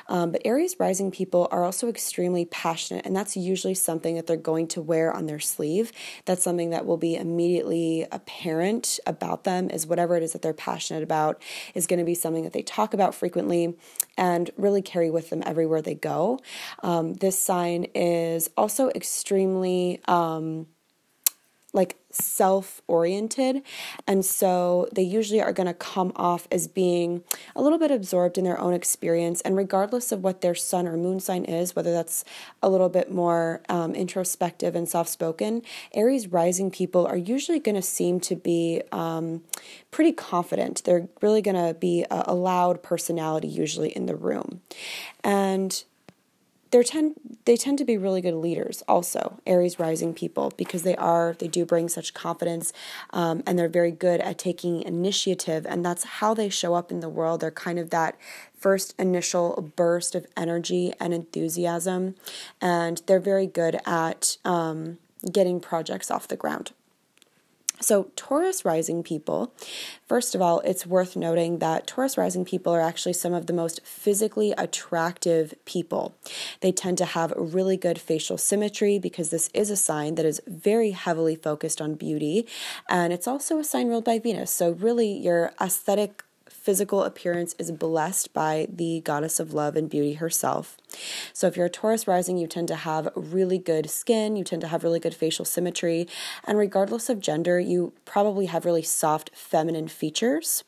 Um, 0.08 0.32
but 0.32 0.42
Aries 0.46 0.76
rising 0.80 1.12
people 1.12 1.48
are 1.52 1.64
also 1.64 1.88
extremely 1.88 2.46
passionate, 2.46 3.06
and 3.06 3.16
that's 3.16 3.36
usually 3.36 3.74
something 3.74 4.16
that 4.16 4.28
they're 4.28 4.38
going 4.38 4.68
to 4.70 4.82
wear 4.82 5.14
on 5.14 5.26
their 5.26 5.40
sleeve. 5.40 5.92
That's 6.26 6.44
something 6.44 6.70
that 6.70 6.86
will 6.86 6.98
be 6.98 7.16
immediately 7.16 8.06
apparent 8.12 9.00
about 9.06 9.44
them, 9.44 9.70
is 9.70 9.88
whatever 9.88 10.16
it 10.16 10.24
is 10.24 10.34
that 10.34 10.42
they're 10.42 10.54
passionate 10.54 11.04
about 11.04 11.42
is 11.74 11.88
going 11.88 12.00
to 12.00 12.06
be 12.06 12.16
something 12.16 12.44
that 12.44 12.54
they 12.54 12.62
talk 12.62 12.94
about 12.94 13.16
frequently 13.16 13.76
and 14.18 14.52
really 14.58 14.82
carry 14.82 15.10
with 15.10 15.30
them 15.30 15.44
everywhere 15.46 15.82
they 15.82 15.96
go. 15.96 16.40
Um, 16.84 17.16
this 17.16 17.38
sign 17.38 17.86
is 17.96 18.50
also 18.58 18.90
extremely 18.90 20.02
um, 20.08 20.68
like 21.76 21.98
self 22.10 22.82
oriented. 22.88 23.62
And 24.08 24.26
so 24.26 24.88
they 24.94 25.02
usually 25.02 25.42
are 25.42 25.52
going 25.52 25.68
to 25.68 25.74
come 25.74 26.14
off 26.16 26.48
as 26.50 26.68
being 26.68 27.24
a 27.56 27.62
little 27.62 27.78
bit 27.78 27.92
absorbed 27.92 28.38
in 28.38 28.46
their 28.46 28.60
own 28.60 28.74
experience. 28.74 29.42
And 29.42 29.58
regardless 29.58 30.14
of 30.14 30.24
what 30.24 30.40
their 30.40 30.56
sun 30.56 30.88
or 30.88 30.96
moon 30.96 31.20
sign 31.20 31.44
is, 31.44 31.76
whether 31.76 31.92
that's 31.92 32.24
a 32.64 32.70
little 32.70 32.88
bit 32.88 33.12
more 33.12 33.62
um, 33.68 33.94
introspective 33.94 34.74
and 34.74 34.88
soft 34.88 35.10
spoken, 35.10 35.62
Aries 35.94 36.30
rising 36.30 36.72
people 36.72 37.06
are 37.06 37.18
usually 37.18 37.60
going 37.60 37.76
to 37.76 37.82
seem 37.82 38.22
to 38.22 38.36
be 38.36 38.82
um, 38.94 39.44
pretty 39.92 40.14
confident. 40.14 40.84
They're 40.86 41.10
really 41.22 41.42
going 41.42 41.58
to 41.58 41.74
be 41.74 42.06
a, 42.10 42.24
a 42.28 42.34
loud 42.34 42.82
personality, 42.82 43.50
usually 43.50 43.90
in 43.90 44.06
the 44.06 44.16
room. 44.16 44.62
And 45.24 45.84
they 46.76 46.84
tend 46.84 47.16
they 47.46 47.56
tend 47.56 47.78
to 47.78 47.86
be 47.86 47.98
really 47.98 48.22
good 48.22 48.34
leaders 48.34 48.84
also 48.88 49.40
aries 49.46 49.80
rising 49.80 50.14
people 50.14 50.52
because 50.58 50.84
they 50.84 50.96
are 50.98 51.36
they 51.40 51.48
do 51.48 51.66
bring 51.66 51.88
such 51.88 52.14
confidence 52.14 52.74
um, 53.12 53.42
and 53.48 53.58
they're 53.58 53.70
very 53.70 53.92
good 53.92 54.20
at 54.20 54.38
taking 54.38 54.82
initiative 54.82 55.66
and 55.66 55.86
that's 55.86 56.04
how 56.04 56.34
they 56.34 56.50
show 56.50 56.74
up 56.74 56.92
in 56.92 57.00
the 57.00 57.10
world. 57.10 57.40
They're 57.40 57.52
kind 57.52 57.80
of 57.80 57.92
that 57.92 58.18
first 58.58 58.94
initial 59.00 59.72
burst 59.76 60.16
of 60.16 60.26
energy 60.36 60.94
and 61.00 61.14
enthusiasm 61.14 62.16
and 62.60 63.02
they're 63.06 63.20
very 63.20 63.48
good 63.48 63.80
at 63.86 64.38
um, 64.44 64.98
getting 65.32 65.62
projects 65.62 66.12
off 66.12 66.28
the 66.28 66.36
ground 66.36 66.72
so, 67.82 68.12
Taurus 68.16 68.64
rising 68.64 69.04
people, 69.04 69.54
first 70.08 70.34
of 70.34 70.42
all, 70.42 70.62
it's 70.62 70.86
worth 70.86 71.16
noting 71.16 71.60
that 71.60 71.86
Taurus 71.86 72.18
rising 72.18 72.46
people 72.46 72.74
are 72.74 72.82
actually 72.82 73.14
some 73.14 73.34
of 73.34 73.48
the 73.48 73.54
most 73.54 73.82
physically 73.84 74.54
attractive 74.58 75.54
people. 75.66 76.16
They 76.62 76.72
tend 76.72 76.98
to 77.00 77.06
have 77.06 77.34
really 77.36 77.76
good 77.76 78.00
facial 78.00 78.38
symmetry 78.38 78.98
because 78.98 79.30
this 79.30 79.50
is 79.54 79.70
a 79.70 79.76
sign 79.76 80.16
that 80.16 80.26
is 80.26 80.42
very 80.48 80.92
heavily 80.92 81.36
focused 81.36 81.82
on 81.82 81.96
beauty. 81.96 82.48
And 82.90 83.12
it's 83.12 83.28
also 83.28 83.60
a 83.60 83.64
sign 83.64 83.90
ruled 83.90 84.06
by 84.06 84.20
Venus. 84.20 84.52
So, 84.52 84.72
really, 84.72 85.12
your 85.12 85.52
aesthetic 85.60 86.24
physical 86.66 87.04
appearance 87.04 87.54
is 87.60 87.72
blessed 87.72 88.34
by 88.34 88.68
the 88.74 89.00
goddess 89.06 89.40
of 89.40 89.54
love 89.54 89.76
and 89.76 89.88
beauty 89.88 90.14
herself. 90.14 90.78
So, 91.32 91.46
if 91.46 91.56
you're 91.56 91.68
a 91.68 91.70
Taurus 91.70 92.08
rising, 92.08 92.38
you 92.40 92.48
tend 92.48 92.68
to 92.70 92.76
have 92.76 93.10
really 93.16 93.60
good 93.60 93.88
skin, 93.88 94.36
you 94.36 94.44
tend 94.44 94.64
to 94.64 94.70
have 94.70 94.84
really 94.84 95.00
good 95.00 95.14
facial 95.14 95.46
symmetry, 95.46 96.08
and 96.44 96.58
regardless 96.58 97.08
of 97.08 97.20
gender, 97.20 97.60
you 97.60 97.94
probably 98.04 98.48
have 98.48 98.66
really 98.66 98.82
soft 98.82 99.30
feminine 99.36 99.88
features. 99.88 100.64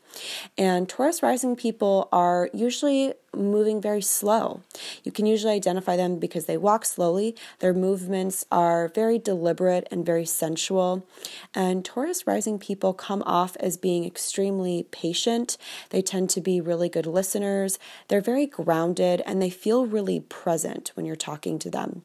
And 0.57 0.87
Taurus 0.87 1.23
rising 1.23 1.55
people 1.55 2.09
are 2.11 2.49
usually 2.53 3.13
moving 3.35 3.81
very 3.81 4.01
slow. 4.01 4.61
You 5.03 5.11
can 5.11 5.25
usually 5.25 5.53
identify 5.53 5.95
them 5.95 6.17
because 6.17 6.45
they 6.45 6.57
walk 6.57 6.85
slowly. 6.85 7.35
Their 7.59 7.73
movements 7.73 8.45
are 8.51 8.87
very 8.89 9.19
deliberate 9.19 9.87
and 9.91 10.05
very 10.05 10.25
sensual. 10.25 11.05
And 11.53 11.85
Taurus 11.85 12.25
rising 12.25 12.57
people 12.57 12.93
come 12.93 13.21
off 13.25 13.55
as 13.59 13.77
being 13.77 14.05
extremely 14.05 14.87
patient. 14.91 15.57
They 15.89 16.01
tend 16.01 16.29
to 16.31 16.41
be 16.41 16.61
really 16.61 16.89
good 16.89 17.05
listeners. 17.05 17.79
They're 18.07 18.21
very 18.21 18.45
grounded 18.45 19.21
and 19.25 19.41
they 19.41 19.49
feel 19.49 19.85
really 19.85 20.19
present 20.21 20.91
when 20.95 21.05
you're 21.05 21.15
talking 21.15 21.59
to 21.59 21.69
them. 21.69 22.03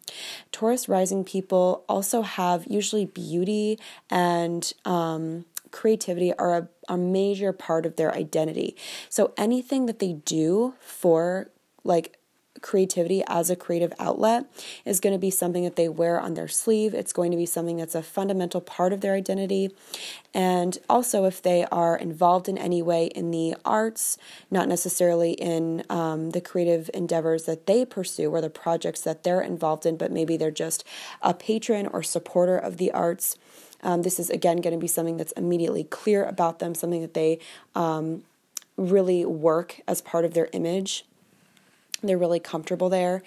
Taurus 0.50 0.88
rising 0.88 1.24
people 1.24 1.84
also 1.88 2.22
have 2.22 2.66
usually 2.66 3.06
beauty 3.06 3.78
and 4.10 4.72
um, 4.84 5.44
creativity 5.70 6.32
are 6.34 6.56
a, 6.56 6.68
a 6.88 6.96
major 6.96 7.52
part 7.52 7.86
of 7.86 7.96
their 7.96 8.14
identity. 8.14 8.76
So 9.08 9.32
anything 9.36 9.86
that 9.86 9.98
they 9.98 10.12
do 10.12 10.74
for 10.80 11.50
like 11.84 12.18
creativity 12.62 13.22
as 13.26 13.50
a 13.50 13.56
creative 13.56 13.92
outlet 13.98 14.46
is 14.84 15.00
going 15.00 15.12
to 15.12 15.18
be 15.18 15.30
something 15.30 15.64
that 15.64 15.76
they 15.76 15.88
wear 15.88 16.20
on 16.20 16.34
their 16.34 16.48
sleeve. 16.48 16.94
It's 16.94 17.12
going 17.12 17.30
to 17.32 17.36
be 17.36 17.46
something 17.46 17.76
that's 17.76 17.94
a 17.94 18.02
fundamental 18.02 18.60
part 18.60 18.92
of 18.92 19.00
their 19.00 19.14
identity. 19.14 19.74
And 20.32 20.78
also, 20.88 21.24
if 21.26 21.42
they 21.42 21.66
are 21.66 21.96
involved 21.96 22.48
in 22.48 22.56
any 22.56 22.80
way 22.80 23.06
in 23.06 23.30
the 23.30 23.54
arts, 23.64 24.16
not 24.50 24.68
necessarily 24.68 25.32
in 25.32 25.84
um, 25.90 26.30
the 26.30 26.40
creative 26.40 26.88
endeavors 26.94 27.44
that 27.44 27.66
they 27.66 27.84
pursue 27.84 28.30
or 28.30 28.40
the 28.40 28.48
projects 28.48 29.02
that 29.02 29.24
they're 29.24 29.42
involved 29.42 29.84
in, 29.84 29.96
but 29.96 30.10
maybe 30.10 30.36
they're 30.36 30.50
just 30.50 30.84
a 31.20 31.34
patron 31.34 31.86
or 31.86 32.02
supporter 32.02 32.56
of 32.56 32.78
the 32.78 32.90
arts. 32.92 33.36
Um, 33.82 34.02
this 34.02 34.20
is 34.20 34.30
again 34.30 34.58
going 34.58 34.74
to 34.74 34.80
be 34.80 34.86
something 34.86 35.16
that's 35.16 35.32
immediately 35.32 35.84
clear 35.84 36.24
about 36.24 36.60
them, 36.60 36.74
something 36.74 37.02
that 37.02 37.14
they 37.14 37.40
um, 37.74 38.22
really 38.76 39.24
work 39.24 39.80
as 39.86 40.00
part 40.00 40.24
of 40.24 40.34
their 40.34 40.48
image. 40.52 41.04
They're 42.02 42.18
really 42.18 42.40
comfortable 42.40 42.88
there. 42.88 43.22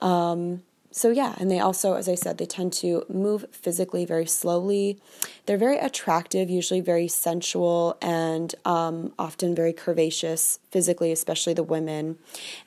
Um, 0.00 0.62
so, 0.90 1.10
yeah, 1.10 1.34
and 1.38 1.50
they 1.50 1.58
also, 1.58 1.94
as 1.94 2.08
I 2.08 2.14
said, 2.14 2.38
they 2.38 2.46
tend 2.46 2.72
to 2.74 3.04
move 3.08 3.46
physically 3.50 4.04
very 4.04 4.26
slowly. 4.26 5.00
They're 5.46 5.58
very 5.58 5.76
attractive, 5.76 6.48
usually 6.48 6.80
very 6.80 7.08
sensual, 7.08 7.98
and 8.00 8.54
um, 8.64 9.12
often 9.18 9.56
very 9.56 9.72
curvaceous 9.72 10.60
physically, 10.70 11.10
especially 11.10 11.52
the 11.52 11.64
women. 11.64 12.18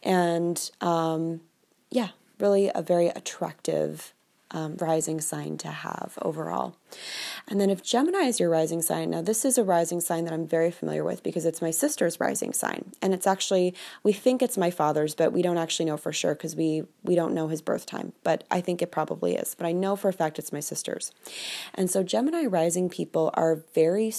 And 0.03 0.69
um, 0.81 1.39
yeah, 1.89 2.09
really 2.37 2.69
a 2.75 2.81
very 2.81 3.07
attractive 3.07 4.13
um, 4.51 4.75
rising 4.77 5.20
sign 5.22 5.58
to 5.58 5.68
have 5.68 6.18
overall. 6.22 6.75
And 7.48 7.60
then 7.60 7.70
if 7.70 7.84
Gemini 7.84 8.24
is 8.24 8.39
your 8.39 8.50
rising 8.50 8.82
sign, 8.82 9.10
now 9.10 9.22
this 9.22 9.44
is 9.44 9.58
a 9.58 9.63
rising 9.63 10.00
sign 10.00 10.24
that 10.25 10.34
I'm 10.34 10.48
very 10.48 10.72
familiar 10.72 11.04
with 11.04 11.24
because 11.24 11.46
it's 11.46 11.62
my 11.62 11.72
sister's 11.72 12.20
rising 12.20 12.54
sign. 12.54 12.92
And 13.01 13.13
it's 13.13 13.27
actually, 13.27 13.74
we 14.04 14.13
think 14.13 14.42
it's 14.42 14.58
my 14.58 14.72
father's, 14.72 15.16
but 15.16 15.34
we 15.34 15.42
don't 15.42 15.58
actually 15.58 15.86
know 15.86 15.98
for 15.98 16.13
sure 16.13 16.34
because 16.34 16.56
we, 16.56 16.84
we 17.04 17.16
don't 17.16 17.34
know 17.34 17.48
his 17.48 17.62
birth 17.62 17.86
time. 17.86 18.13
But 18.24 18.46
I 18.50 18.62
think 18.62 18.82
it 18.82 18.92
probably 18.92 19.36
is. 19.36 19.56
But 19.56 19.68
I 19.68 19.72
know 19.72 19.96
for 19.96 20.10
a 20.10 20.13
fact 20.13 20.39
it's 20.39 20.54
my 20.54 20.62
sister's. 20.62 21.12
And 21.74 21.89
so 21.89 22.04
Gemini 22.04 22.46
rising 22.46 22.89
people 22.89 23.32
are 23.34 23.63
very 23.74 24.12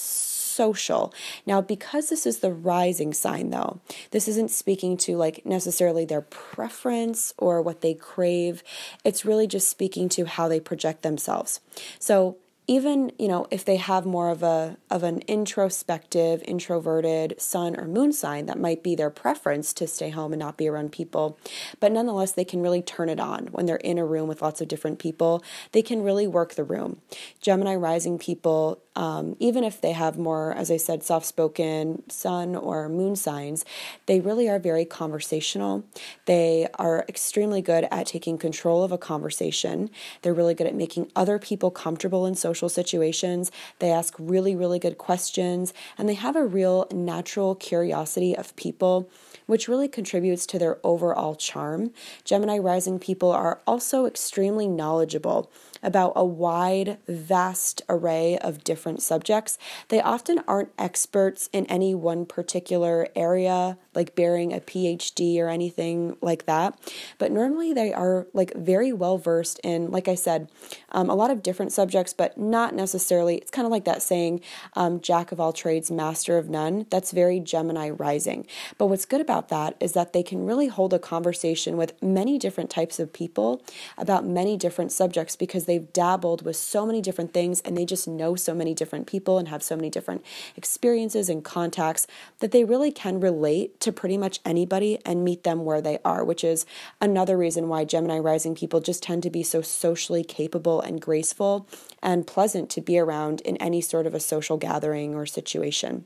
social. 0.59 1.15
Now, 1.47 1.61
because 1.61 2.09
this 2.09 2.27
is 2.27 2.41
the 2.41 2.53
rising 2.53 3.15
sign, 3.15 3.51
though, 3.51 3.81
this 4.11 4.27
isn't 4.27 4.51
speaking 4.51 4.97
to 4.99 5.17
like 5.17 5.47
necessarily 5.47 6.05
their 6.05 6.23
preference 6.23 7.33
or 7.39 7.63
what 7.63 7.81
they 7.81 7.95
crave. 7.95 8.65
It's 9.05 9.25
really 9.25 9.47
just 9.47 9.69
speaking 9.69 10.09
to 10.11 10.25
how 10.25 10.49
they 10.49 10.59
project 10.59 11.03
themselves. 11.03 11.61
So, 12.01 12.39
even 12.71 13.11
you 13.19 13.27
know 13.27 13.47
if 13.51 13.65
they 13.65 13.77
have 13.77 14.05
more 14.05 14.31
of 14.31 14.43
a 14.43 14.77
of 14.91 15.03
an 15.03 15.21
introspective 15.27 16.43
introverted 16.47 17.35
sun 17.41 17.75
or 17.75 17.87
moon 17.87 18.13
sign 18.13 18.45
that 18.47 18.59
might 18.61 18.83
be 18.83 18.95
their 18.95 19.11
preference 19.11 19.73
to 19.73 19.87
stay 19.87 20.11
home 20.11 20.33
and 20.33 20.41
not 20.41 20.59
be 20.59 20.69
around 20.69 20.93
people. 20.93 21.39
But 21.81 21.91
nonetheless 21.93 22.33
they 22.33 22.45
can 22.45 22.61
really 22.61 22.83
turn 22.83 23.09
it 23.09 23.19
on. 23.19 23.47
When 23.47 23.67
they're 23.67 23.77
in 23.77 23.99
a 23.99 24.05
room 24.05 24.29
with 24.29 24.43
lots 24.43 24.61
of 24.61 24.69
different 24.69 24.99
people 24.99 25.43
they 25.73 25.83
can 25.83 26.03
really 26.03 26.27
work 26.27 26.55
the 26.55 26.65
room. 26.65 27.01
Gemini 27.41 27.75
rising 27.75 28.19
people 28.19 28.83
um, 28.95 29.37
even 29.41 29.65
if 29.65 29.81
they 29.81 29.93
have 29.93 30.19
more 30.19 30.53
as 30.53 30.71
i 30.71 30.77
said 30.77 31.03
soft 31.03 31.25
spoken 31.25 32.03
sun 32.11 32.55
or 32.55 32.89
moon 32.89 33.17
signs 33.17 33.65
they 34.07 34.21
really 34.21 34.49
are 34.49 34.59
very 34.59 34.85
conversational. 34.85 35.85
They 36.27 36.67
are 36.75 37.05
extremely 37.09 37.63
good 37.63 37.87
at 37.91 38.07
taking 38.07 38.39
control 38.39 38.83
of 38.83 38.91
a 38.91 38.99
conversation. 38.99 39.91
They're 40.23 40.35
really 40.35 40.55
good 40.55 40.67
at 40.67 40.75
making 40.75 41.11
other 41.15 41.39
people 41.39 41.71
comfortable 41.71 42.27
in 42.27 42.35
social 42.35 42.58
social 42.59 42.69
situations. 42.69 43.53
They 43.79 43.93
ask 43.93 44.15
really, 44.19 44.57
really 44.57 44.81
good 44.81 44.99
questions, 44.99 45.73
and 45.97 46.09
they 46.09 46.15
have 46.15 46.35
a 46.35 46.45
real 46.45 46.89
natural 46.93 47.55
curiosity 47.55 48.37
of 48.37 48.57
people, 48.57 49.09
which 49.47 49.69
really 49.69 49.87
contributes 49.87 50.45
to 50.47 50.59
their 50.59 50.79
overall 50.83 51.37
charm. 51.37 51.93
Gemini 52.25 52.59
rising 52.59 52.99
people 52.99 53.31
are 53.31 53.61
also 53.65 54.07
extremely 54.07 54.67
knowledgeable 54.67 55.51
about 55.83 56.13
a 56.17 56.25
wide, 56.25 56.99
vast 57.07 57.83
array 57.89 58.39
of 58.39 58.65
different 58.65 59.03
subjects. 59.03 59.59
They 59.89 60.01
often 60.01 60.43
aren't 60.47 60.73
experts 60.79 61.49
in 61.53 61.67
any 61.67 61.95
one 61.95 62.27
particular 62.27 63.09
area, 63.15 63.79
like 63.95 64.15
bearing 64.15 64.53
a 64.53 64.61
PhD 64.61 65.39
or 65.39 65.49
anything 65.49 66.17
like 66.21 66.47
that, 66.47 66.79
but 67.19 67.33
normally 67.33 67.73
they 67.73 67.93
are 67.93 68.27
like 68.33 68.55
very 68.55 68.93
well 68.93 69.19
versed 69.19 69.61
in, 69.65 69.91
like 69.91 70.09
I 70.09 70.15
said, 70.15 70.51
um, 70.91 71.11
a 71.11 71.15
lot 71.15 71.31
of 71.31 71.43
different 71.43 71.73
subjects, 71.73 72.13
but 72.13 72.39
not 72.39 72.75
necessarily. 72.75 73.37
It's 73.37 73.51
kind 73.51 73.67
of 73.67 73.73
like 73.73 73.85
that 73.85 74.03
saying, 74.03 74.41
um, 74.75 75.01
jack 75.01 75.33
of 75.33 75.41
all 75.41 75.53
trades, 75.53 75.91
master 75.91 76.39
of 76.39 76.49
none. 76.49 76.87
That's 76.91 77.13
very 77.13 77.41
Gemini 77.41 77.91
rising. 77.91 78.47
But 78.77 78.87
what's 78.87 79.05
good 79.05 79.21
about 79.21 79.49
that 79.49 79.77
is 79.81 79.93
that 79.93 80.13
they 80.13 80.23
can 80.23 80.47
really 80.47 80.69
hold 80.69 80.93
a 80.93 80.99
conversation 80.99 81.77
with 81.77 82.01
many 82.03 82.39
different 82.39 82.71
types 82.71 82.99
of 82.99 83.13
people 83.13 83.63
about 83.97 84.27
many 84.27 84.57
different 84.57 84.93
subjects 84.93 85.37
because 85.37 85.65
they've 85.69 85.93
dabbled 85.93 86.45
with 86.45 86.57
so 86.57 86.85
many 86.85 87.01
different 87.01 87.33
things 87.33 87.61
and 87.61 87.77
they 87.77 87.85
just 87.85 88.09
know 88.09 88.35
so 88.35 88.53
many 88.53 88.75
different 88.75 89.07
people 89.07 89.39
and 89.39 89.47
have 89.47 89.63
so 89.63 89.77
many 89.77 89.89
different 89.89 90.25
experiences 90.57 91.29
and 91.29 91.45
contacts 91.45 92.09
that 92.41 92.51
they 92.51 92.65
really 92.65 92.91
can 92.91 93.21
relate 93.21 93.79
to 93.79 93.93
pretty 93.93 94.19
much 94.19 94.41
anybody 94.45 94.99
and 95.05 95.25
meet 95.25 95.45
them 95.45 95.65
where 95.65 95.81
they 95.81 95.99
are, 96.05 96.25
which 96.25 96.43
is 96.43 96.67
another 97.01 97.39
reason 97.39 97.69
why 97.69 97.85
Gemini 97.85 98.19
rising 98.19 98.57
people 98.57 98.81
just 98.81 99.03
tend 99.03 99.23
to 99.23 99.31
be 99.31 99.45
so 99.45 99.63
socially 99.63 100.25
capable 100.25 100.81
and 100.81 101.01
graceful 101.01 101.69
and 102.03 102.27
pleasant 102.27 102.71
to 102.71 102.81
be 102.81 102.99
around 102.99 103.41
in 103.43 103.57
any 103.59 103.81
sort 103.81 104.07
of 104.07 104.15
a 104.15 104.21
social 104.21 104.57
gathering 104.57 105.15
or 105.15 105.27
situation. 105.27 106.05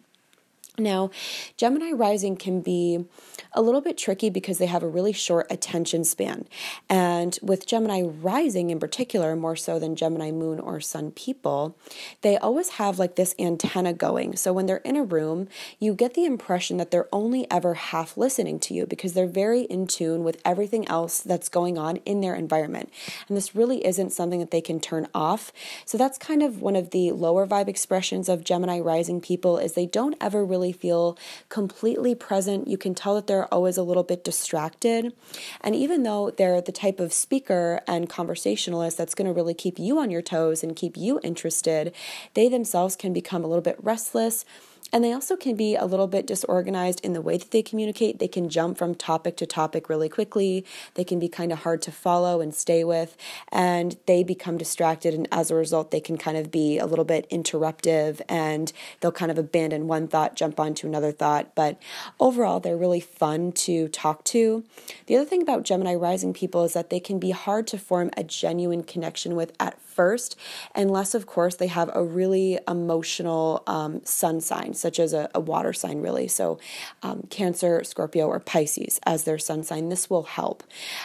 Now, 0.78 1.10
Gemini 1.58 1.92
rising 1.92 2.36
can 2.36 2.62
be 2.62 3.04
a 3.52 3.60
little 3.60 3.82
bit 3.82 3.98
tricky 3.98 4.30
because 4.30 4.56
they 4.56 4.66
have 4.66 4.82
a 4.82 4.88
really 4.88 5.12
short 5.12 5.46
attention 5.50 6.02
span. 6.02 6.46
And 6.88 7.38
with 7.42 7.66
Gemini 7.66 8.00
rising 8.00 8.70
in 8.70 8.80
particular, 8.80 9.36
more 9.36 9.54
so 9.54 9.78
than 9.78 9.96
Gemini 9.96 10.30
moon 10.30 10.58
or 10.58 10.80
sun 10.80 11.10
people, 11.10 11.76
they 12.22 12.38
always 12.38 12.70
have 12.70 12.98
like 12.98 13.16
this 13.16 13.34
antenna 13.38 13.92
going. 13.92 14.34
So 14.36 14.54
when 14.54 14.64
they're 14.64 14.78
in 14.78 14.96
a 14.96 15.02
room, 15.02 15.46
you 15.78 15.92
get 15.94 16.14
the 16.14 16.24
impression 16.24 16.78
that 16.78 16.90
they're 16.90 17.08
only 17.12 17.46
ever 17.50 17.74
half 17.74 18.16
listening 18.16 18.58
to 18.60 18.72
you 18.72 18.86
because 18.86 19.12
they're 19.12 19.26
very 19.26 19.62
in 19.62 19.86
tune 19.86 20.24
with 20.24 20.40
everything 20.42 20.88
else 20.88 21.20
that's 21.20 21.50
going 21.50 21.76
on 21.76 21.96
in 22.06 22.22
their 22.22 22.34
environment. 22.34 22.90
And 23.28 23.36
this 23.36 23.54
really 23.54 23.84
isn't 23.84 24.12
something 24.12 24.40
that 24.40 24.50
they 24.50 24.62
can 24.62 24.80
turn 24.80 25.06
off. 25.14 25.52
So 25.84 25.98
that's 25.98 26.16
kind 26.16 26.42
of 26.42 26.62
one 26.62 26.76
of 26.76 26.90
the 26.90 27.12
lower 27.12 27.46
vibe 27.46 27.68
expressions 27.68 28.30
of 28.30 28.42
Gemini 28.42 28.80
rising 28.80 29.20
people 29.20 29.58
is 29.58 29.74
they 29.74 29.84
don't 29.84 30.16
ever 30.18 30.42
really 30.42 30.61
really 30.62 30.72
feel 30.72 31.18
completely 31.48 32.14
present. 32.14 32.68
You 32.68 32.78
can 32.78 32.94
tell 32.94 33.16
that 33.16 33.26
they're 33.26 33.52
always 33.52 33.76
a 33.76 33.82
little 33.82 34.04
bit 34.04 34.22
distracted. 34.22 35.12
And 35.60 35.74
even 35.74 36.04
though 36.04 36.30
they're 36.30 36.60
the 36.60 36.70
type 36.70 37.00
of 37.00 37.12
speaker 37.12 37.80
and 37.88 38.08
conversationalist 38.08 38.96
that's 38.96 39.14
going 39.14 39.26
to 39.26 39.32
really 39.32 39.54
keep 39.54 39.78
you 39.78 39.98
on 39.98 40.10
your 40.10 40.22
toes 40.22 40.62
and 40.62 40.76
keep 40.76 40.96
you 40.96 41.18
interested, 41.24 41.92
they 42.34 42.48
themselves 42.48 42.94
can 42.94 43.12
become 43.12 43.42
a 43.42 43.48
little 43.48 43.62
bit 43.62 43.76
restless 43.82 44.44
and 44.92 45.02
they 45.02 45.12
also 45.12 45.36
can 45.36 45.56
be 45.56 45.74
a 45.74 45.86
little 45.86 46.06
bit 46.06 46.26
disorganized 46.26 47.00
in 47.02 47.14
the 47.14 47.22
way 47.22 47.38
that 47.38 47.50
they 47.50 47.62
communicate. 47.62 48.18
They 48.18 48.28
can 48.28 48.50
jump 48.50 48.76
from 48.76 48.94
topic 48.94 49.36
to 49.38 49.46
topic 49.46 49.88
really 49.88 50.08
quickly. 50.08 50.66
They 50.94 51.04
can 51.04 51.18
be 51.18 51.28
kind 51.28 51.50
of 51.50 51.60
hard 51.60 51.80
to 51.82 51.92
follow 51.92 52.40
and 52.42 52.54
stay 52.54 52.84
with. 52.84 53.16
And 53.50 53.96
they 54.06 54.22
become 54.22 54.58
distracted. 54.58 55.14
And 55.14 55.26
as 55.32 55.50
a 55.50 55.54
result, 55.54 55.90
they 55.90 56.00
can 56.00 56.18
kind 56.18 56.36
of 56.36 56.50
be 56.50 56.78
a 56.78 56.84
little 56.84 57.06
bit 57.06 57.28
interruptive 57.30 58.20
and 58.28 58.72
they'll 59.00 59.12
kind 59.12 59.30
of 59.30 59.38
abandon 59.38 59.88
one 59.88 60.08
thought, 60.08 60.36
jump 60.36 60.60
onto 60.60 60.86
another 60.86 61.12
thought. 61.12 61.54
But 61.54 61.80
overall, 62.20 62.60
they're 62.60 62.76
really 62.76 63.00
fun 63.00 63.52
to 63.52 63.88
talk 63.88 64.24
to. 64.24 64.62
The 65.06 65.16
other 65.16 65.24
thing 65.24 65.40
about 65.40 65.62
Gemini 65.62 65.94
rising 65.94 66.34
people 66.34 66.64
is 66.64 66.74
that 66.74 66.90
they 66.90 67.00
can 67.00 67.18
be 67.18 67.30
hard 67.30 67.66
to 67.68 67.78
form 67.78 68.10
a 68.16 68.24
genuine 68.24 68.82
connection 68.82 69.34
with 69.36 69.52
at 69.58 69.80
first, 69.92 70.36
unless, 70.74 71.14
of 71.14 71.26
course, 71.26 71.56
they 71.56 71.66
have 71.66 71.90
a 71.94 72.02
really 72.02 72.58
emotional 72.66 73.62
um, 73.66 74.04
sun 74.04 74.40
sign, 74.40 74.74
such 74.82 74.98
as 74.98 75.12
a, 75.12 75.30
a, 75.34 75.40
water 75.40 75.72
sign, 75.72 76.02
really. 76.02 76.28
So, 76.28 76.58
um, 77.02 77.26
Cancer, 77.30 77.82
Scorpio, 77.84 78.26
or 78.26 78.40
Pisces 78.40 79.00
as 79.04 79.24
their 79.24 79.38
sun 79.38 79.62
sign. 79.62 79.88
This 79.88 80.10
will 80.10 80.24
help. 80.24 80.62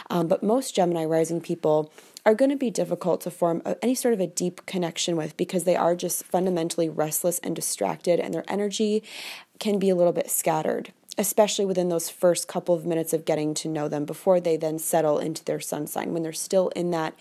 Um, 0.10 0.28
but 0.28 0.44
most 0.44 0.76
Gemini 0.76 1.06
rising 1.06 1.40
people 1.40 1.92
are 2.26 2.36
going 2.36 2.52
to 2.52 2.58
be 2.58 2.70
difficult 2.70 3.22
to 3.22 3.32
form 3.32 3.62
any 3.82 3.96
sort 3.96 4.14
of 4.14 4.20
a 4.20 4.28
deep 4.28 4.66
connection 4.66 5.16
with 5.16 5.38
because 5.38 5.64
they 5.64 5.78
are 5.78 5.96
just 5.96 6.26
fundamentally 6.26 6.90
restless 6.90 7.40
and 7.40 7.56
distracted, 7.56 8.20
and 8.20 8.34
their 8.34 8.44
energy 8.50 9.04
can 9.60 9.80
be 9.80 9.90
a 9.90 9.96
little 9.96 10.14
bit 10.14 10.30
scattered 10.30 10.92
especially 11.18 11.66
within 11.66 11.90
those 11.90 12.10
first 12.10 12.48
couple 12.48 12.76
of 12.76 12.86
minutes 12.86 13.12
of 13.12 13.26
getting 13.26 13.54
to 13.56 13.68
know 13.68 13.88
them 13.88 14.06
before 14.06 14.40
they 14.40 14.56
then 14.56 14.78
settle 14.78 15.18
into 15.18 15.44
their 15.44 15.60
sun 15.60 15.88
sign. 15.88 16.14
When 16.14 16.24
they're 16.24 16.32
still 16.32 16.70
in 16.70 16.92
that 16.92 17.16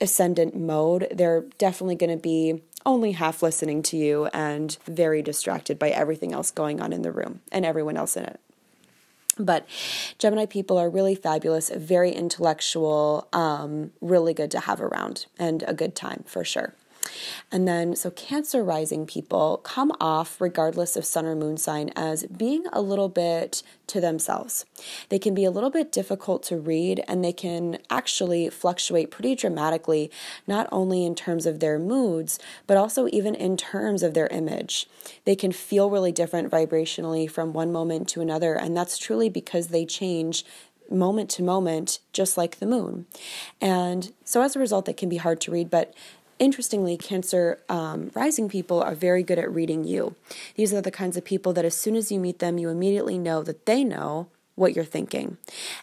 ascendant 0.00 0.56
mode, 0.56 1.08
they're 1.10 1.44
definitely 1.58 1.96
going 1.96 2.16
to 2.16 2.22
be 2.22 2.62
only 2.86 3.12
half 3.12 3.42
listening 3.42 3.82
to 3.82 3.96
you 3.96 4.26
and 4.26 4.78
very 4.86 5.20
distracted 5.20 5.78
by 5.78 5.90
everything 5.90 6.32
else 6.32 6.50
going 6.50 6.80
on 6.80 6.92
in 6.92 7.02
the 7.02 7.12
room 7.12 7.40
and 7.52 7.66
everyone 7.66 7.96
else 7.96 8.16
in 8.16 8.24
it. 8.24 8.40
But 9.38 9.66
Gemini 10.18 10.46
people 10.46 10.78
are 10.78 10.88
really 10.88 11.14
fabulous, 11.14 11.68
very 11.68 12.12
intellectual, 12.12 13.28
um, 13.34 13.92
really 14.00 14.32
good 14.32 14.50
to 14.52 14.60
have 14.60 14.80
around, 14.80 15.26
and 15.38 15.62
a 15.66 15.74
good 15.74 15.94
time 15.94 16.24
for 16.26 16.42
sure. 16.42 16.72
And 17.52 17.66
then, 17.66 17.94
so 17.96 18.10
Cancer 18.10 18.64
rising 18.64 19.06
people 19.06 19.58
come 19.58 19.92
off, 20.00 20.40
regardless 20.40 20.96
of 20.96 21.04
sun 21.04 21.26
or 21.26 21.36
moon 21.36 21.56
sign, 21.56 21.90
as 21.96 22.24
being 22.24 22.64
a 22.72 22.80
little 22.80 23.08
bit 23.08 23.62
to 23.88 24.00
themselves. 24.00 24.64
They 25.08 25.18
can 25.18 25.34
be 25.34 25.44
a 25.44 25.50
little 25.50 25.70
bit 25.70 25.92
difficult 25.92 26.42
to 26.44 26.56
read 26.56 27.04
and 27.06 27.24
they 27.24 27.32
can 27.32 27.78
actually 27.88 28.50
fluctuate 28.50 29.10
pretty 29.10 29.34
dramatically, 29.34 30.10
not 30.46 30.68
only 30.72 31.04
in 31.04 31.14
terms 31.14 31.46
of 31.46 31.60
their 31.60 31.78
moods, 31.78 32.38
but 32.66 32.76
also 32.76 33.08
even 33.12 33.34
in 33.34 33.56
terms 33.56 34.02
of 34.02 34.14
their 34.14 34.26
image. 34.28 34.88
They 35.24 35.36
can 35.36 35.52
feel 35.52 35.90
really 35.90 36.12
different 36.12 36.50
vibrationally 36.50 37.30
from 37.30 37.52
one 37.52 37.72
moment 37.72 38.08
to 38.08 38.20
another, 38.20 38.54
and 38.54 38.76
that's 38.76 38.98
truly 38.98 39.28
because 39.28 39.68
they 39.68 39.86
change 39.86 40.44
moment 40.90 41.30
to 41.30 41.42
moment, 41.42 41.98
just 42.12 42.36
like 42.36 42.58
the 42.58 42.66
moon. 42.66 43.06
And 43.60 44.12
so 44.24 44.42
as 44.42 44.56
a 44.56 44.60
result, 44.60 44.88
it 44.88 44.96
can 44.96 45.08
be 45.08 45.16
hard 45.16 45.40
to 45.42 45.50
read, 45.50 45.70
but 45.70 45.94
Interestingly, 46.38 46.98
Cancer 46.98 47.60
um, 47.68 48.10
rising 48.14 48.48
people 48.48 48.82
are 48.82 48.94
very 48.94 49.22
good 49.22 49.38
at 49.38 49.50
reading 49.52 49.84
you. 49.84 50.14
These 50.54 50.74
are 50.74 50.82
the 50.82 50.90
kinds 50.90 51.16
of 51.16 51.24
people 51.24 51.54
that 51.54 51.64
as 51.64 51.74
soon 51.74 51.96
as 51.96 52.12
you 52.12 52.20
meet 52.20 52.40
them, 52.40 52.58
you 52.58 52.68
immediately 52.68 53.16
know 53.16 53.42
that 53.42 53.64
they 53.64 53.84
know 53.84 54.28
what 54.56 54.74
you're 54.74 54.84
thinking. 54.84 55.36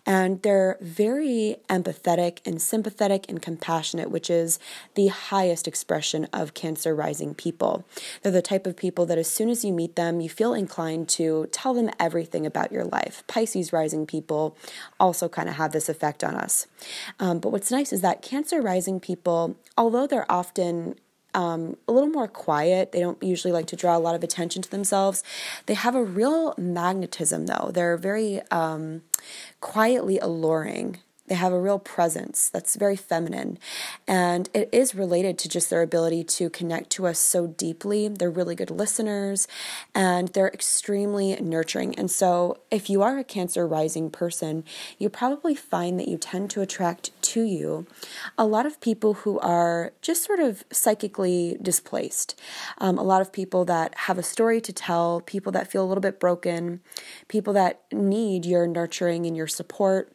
And 0.05 0.41
they're 0.41 0.77
very 0.81 1.57
empathetic 1.69 2.39
and 2.45 2.61
sympathetic 2.61 3.25
and 3.29 3.41
compassionate, 3.41 4.11
which 4.11 4.29
is 4.29 4.59
the 4.95 5.07
highest 5.07 5.67
expression 5.67 6.27
of 6.33 6.53
Cancer 6.53 6.93
rising 6.93 7.33
people. 7.33 7.85
They're 8.21 8.31
the 8.31 8.41
type 8.41 8.67
of 8.67 8.75
people 8.75 9.05
that 9.05 9.17
as 9.17 9.29
soon 9.29 9.49
as 9.49 9.63
you 9.63 9.71
meet 9.71 9.95
them, 9.95 10.19
you 10.19 10.29
feel 10.29 10.53
inclined 10.53 11.07
to 11.09 11.47
tell 11.51 11.73
them 11.73 11.89
everything 11.99 12.45
about 12.45 12.71
your 12.71 12.83
life. 12.83 13.23
Pisces 13.27 13.71
rising 13.71 14.05
people 14.05 14.57
also 14.99 15.29
kind 15.29 15.47
of 15.47 15.55
have 15.55 15.71
this 15.71 15.87
effect 15.87 16.23
on 16.23 16.35
us. 16.35 16.67
Um, 17.19 17.39
but 17.39 17.51
what's 17.51 17.71
nice 17.71 17.93
is 17.93 18.01
that 18.01 18.21
Cancer 18.21 18.61
rising 18.61 18.99
people, 18.99 19.55
although 19.77 20.07
they're 20.07 20.31
often 20.31 20.95
um, 21.33 21.77
a 21.87 21.91
little 21.91 22.09
more 22.09 22.27
quiet. 22.27 22.91
They 22.91 22.99
don't 22.99 23.21
usually 23.21 23.51
like 23.51 23.67
to 23.67 23.75
draw 23.75 23.97
a 23.97 23.99
lot 23.99 24.15
of 24.15 24.23
attention 24.23 24.61
to 24.61 24.69
themselves. 24.69 25.23
They 25.65 25.73
have 25.73 25.95
a 25.95 26.03
real 26.03 26.53
magnetism, 26.57 27.45
though. 27.45 27.71
They're 27.73 27.97
very 27.97 28.41
um, 28.51 29.01
quietly 29.59 30.19
alluring 30.19 30.99
they 31.33 31.37
have 31.37 31.51
a 31.51 31.59
real 31.59 31.79
presence 31.79 32.47
that's 32.47 32.75
very 32.75 32.95
feminine. 32.95 33.57
And 34.07 34.51
it 34.53 34.69
is 34.71 34.93
related 34.93 35.39
to 35.39 35.49
just 35.49 35.71
their 35.71 35.81
ability 35.81 36.23
to 36.25 36.47
connect 36.51 36.91
to 36.91 37.07
us 37.07 37.17
so 37.17 37.47
deeply. 37.47 38.07
They're 38.07 38.29
really 38.29 38.53
good 38.53 38.69
listeners 38.69 39.47
and 39.95 40.27
they're 40.27 40.49
extremely 40.49 41.35
nurturing. 41.41 41.95
And 41.97 42.11
so, 42.11 42.59
if 42.69 42.87
you 42.87 43.01
are 43.01 43.17
a 43.17 43.23
Cancer 43.23 43.65
rising 43.65 44.11
person, 44.11 44.63
you 44.99 45.09
probably 45.09 45.55
find 45.55 45.99
that 45.99 46.07
you 46.07 46.19
tend 46.19 46.51
to 46.51 46.61
attract 46.61 47.09
to 47.23 47.41
you 47.41 47.87
a 48.37 48.45
lot 48.45 48.67
of 48.67 48.79
people 48.79 49.15
who 49.15 49.39
are 49.39 49.91
just 50.03 50.23
sort 50.23 50.39
of 50.39 50.63
psychically 50.71 51.57
displaced. 51.63 52.39
Um, 52.77 52.99
a 52.99 53.03
lot 53.03 53.21
of 53.21 53.33
people 53.33 53.65
that 53.65 53.95
have 54.05 54.19
a 54.19 54.23
story 54.23 54.61
to 54.61 54.71
tell, 54.71 55.21
people 55.21 55.51
that 55.53 55.71
feel 55.71 55.83
a 55.83 55.87
little 55.87 56.01
bit 56.01 56.19
broken, 56.19 56.81
people 57.27 57.53
that 57.53 57.81
need 57.91 58.45
your 58.45 58.67
nurturing 58.67 59.25
and 59.25 59.35
your 59.35 59.47
support 59.47 60.12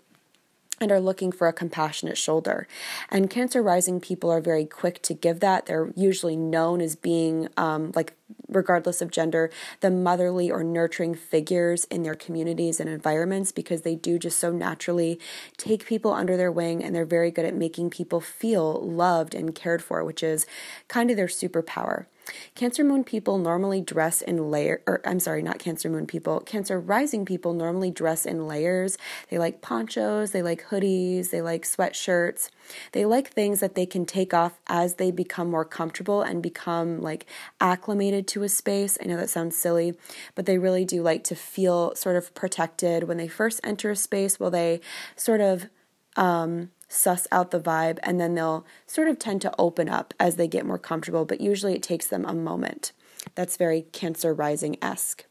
and 0.81 0.93
are 0.93 1.01
looking 1.01 1.33
for 1.33 1.49
a 1.49 1.53
compassionate 1.53 2.19
shoulder. 2.19 2.67
And 3.11 3.31
Cancer 3.31 3.63
rising 3.63 4.01
people 4.01 4.31
are 4.31 4.41
very 4.41 4.65
quick 4.65 5.03
to 5.03 5.15
give 5.15 5.41
that. 5.41 5.67
They're 5.67 5.91
usually 5.97 6.37
known 6.37 6.81
as 6.81 6.97
being, 6.97 7.49
um, 7.57 7.93
like, 7.95 8.15
regardless 8.49 9.01
of 9.03 9.11
gender, 9.11 9.51
the 9.81 9.91
motherly 9.91 10.51
or 10.51 10.63
nurturing 10.63 11.15
figures 11.15 11.85
in 11.85 12.03
their 12.03 12.15
communities 12.15 12.81
and 12.81 12.89
environments 12.89 13.53
because 13.53 13.83
they 13.83 13.95
do 13.95 14.19
just 14.19 14.39
so 14.39 14.51
naturally 14.51 15.19
take 15.57 15.87
people 15.87 16.13
under 16.13 16.37
their 16.37 16.53
wing 16.53 16.83
and 16.83 16.95
they're 16.95 17.05
very 17.05 17.31
good 17.31 17.45
at 17.45 17.55
making 17.55 17.91
people 17.91 18.21
feel 18.21 18.81
loved 18.81 19.35
and 19.35 19.55
cared 19.55 19.83
for, 19.83 20.05
which 20.05 20.23
is 20.23 20.47
kind 20.89 21.11
of 21.11 21.17
their 21.17 21.27
superpower. 21.27 22.07
Cancer 22.55 22.85
moon 22.85 23.05
people 23.05 23.39
normally 23.39 23.81
dress 23.81 24.23
in 24.23 24.51
layer 24.51 24.83
or 24.87 25.01
I'm 25.05 25.21
sorry, 25.21 25.43
not 25.43 25.59
Cancer 25.59 25.89
moon 25.89 26.07
people. 26.07 26.41
Cancer 26.41 26.79
rising 26.79 27.25
people 27.25 27.53
normally 27.53 27.91
dress 27.91 28.27
in 28.27 28.47
layers. 28.47 28.99
They 29.31 29.39
like 29.39 29.61
ponchos, 29.61 30.31
they 30.31 30.43
like 30.43 30.67
hoodies, 30.67 31.31
they 31.31 31.43
like 31.43 31.65
sweatshirts. 31.65 32.51
They 32.93 33.05
like 33.05 33.29
things 33.29 33.61
that 33.61 33.75
they 33.75 33.87
can 33.87 34.05
take 34.05 34.35
off 34.35 34.61
as 34.67 34.95
they 34.95 35.11
become 35.11 35.51
more 35.51 35.65
comfortable 35.65 36.23
and 36.23 36.43
become 36.43 37.01
like 37.01 37.27
acclimated 37.61 38.27
to 38.29 38.43
a 38.43 38.49
space. 38.49 38.99
I 39.03 39.07
know 39.07 39.17
that 39.17 39.31
sounds 39.31 39.57
silly, 39.57 39.95
but 40.35 40.47
they 40.47 40.59
really 40.59 40.85
do 40.85 41.03
like 41.03 41.25
to 41.25 41.35
feel 41.35 41.95
sort 41.95 42.17
of 42.17 42.35
protected 42.35 43.05
when 43.05 43.17
they 43.17 43.29
first 43.29 43.61
enter 43.65 43.91
a 43.91 43.97
space. 43.97 44.39
Will 44.39 44.51
they 44.51 44.81
sort 45.17 45.41
of 45.41 45.69
um, 46.17 46.71
suss 46.89 47.27
out 47.31 47.51
the 47.51 47.61
vibe, 47.61 47.99
and 48.03 48.21
then 48.21 48.35
they'll 48.35 48.67
sort 48.87 49.09
of 49.09 49.19
tend 49.19 49.43
to 49.43 49.55
open 49.59 49.89
up 49.89 50.15
as 50.19 50.37
they 50.37 50.49
get 50.49 50.67
more 50.67 50.79
comfortable, 50.79 51.25
but 51.25 51.41
usually 51.41 51.75
it 51.75 51.83
takes 51.83 52.07
them 52.07 52.25
a 52.25 52.35
moment. 52.35 52.93
That's 53.35 53.57
very 53.57 53.83
Cancer 53.93 54.33
rising 54.33 54.77
esque 54.83 55.25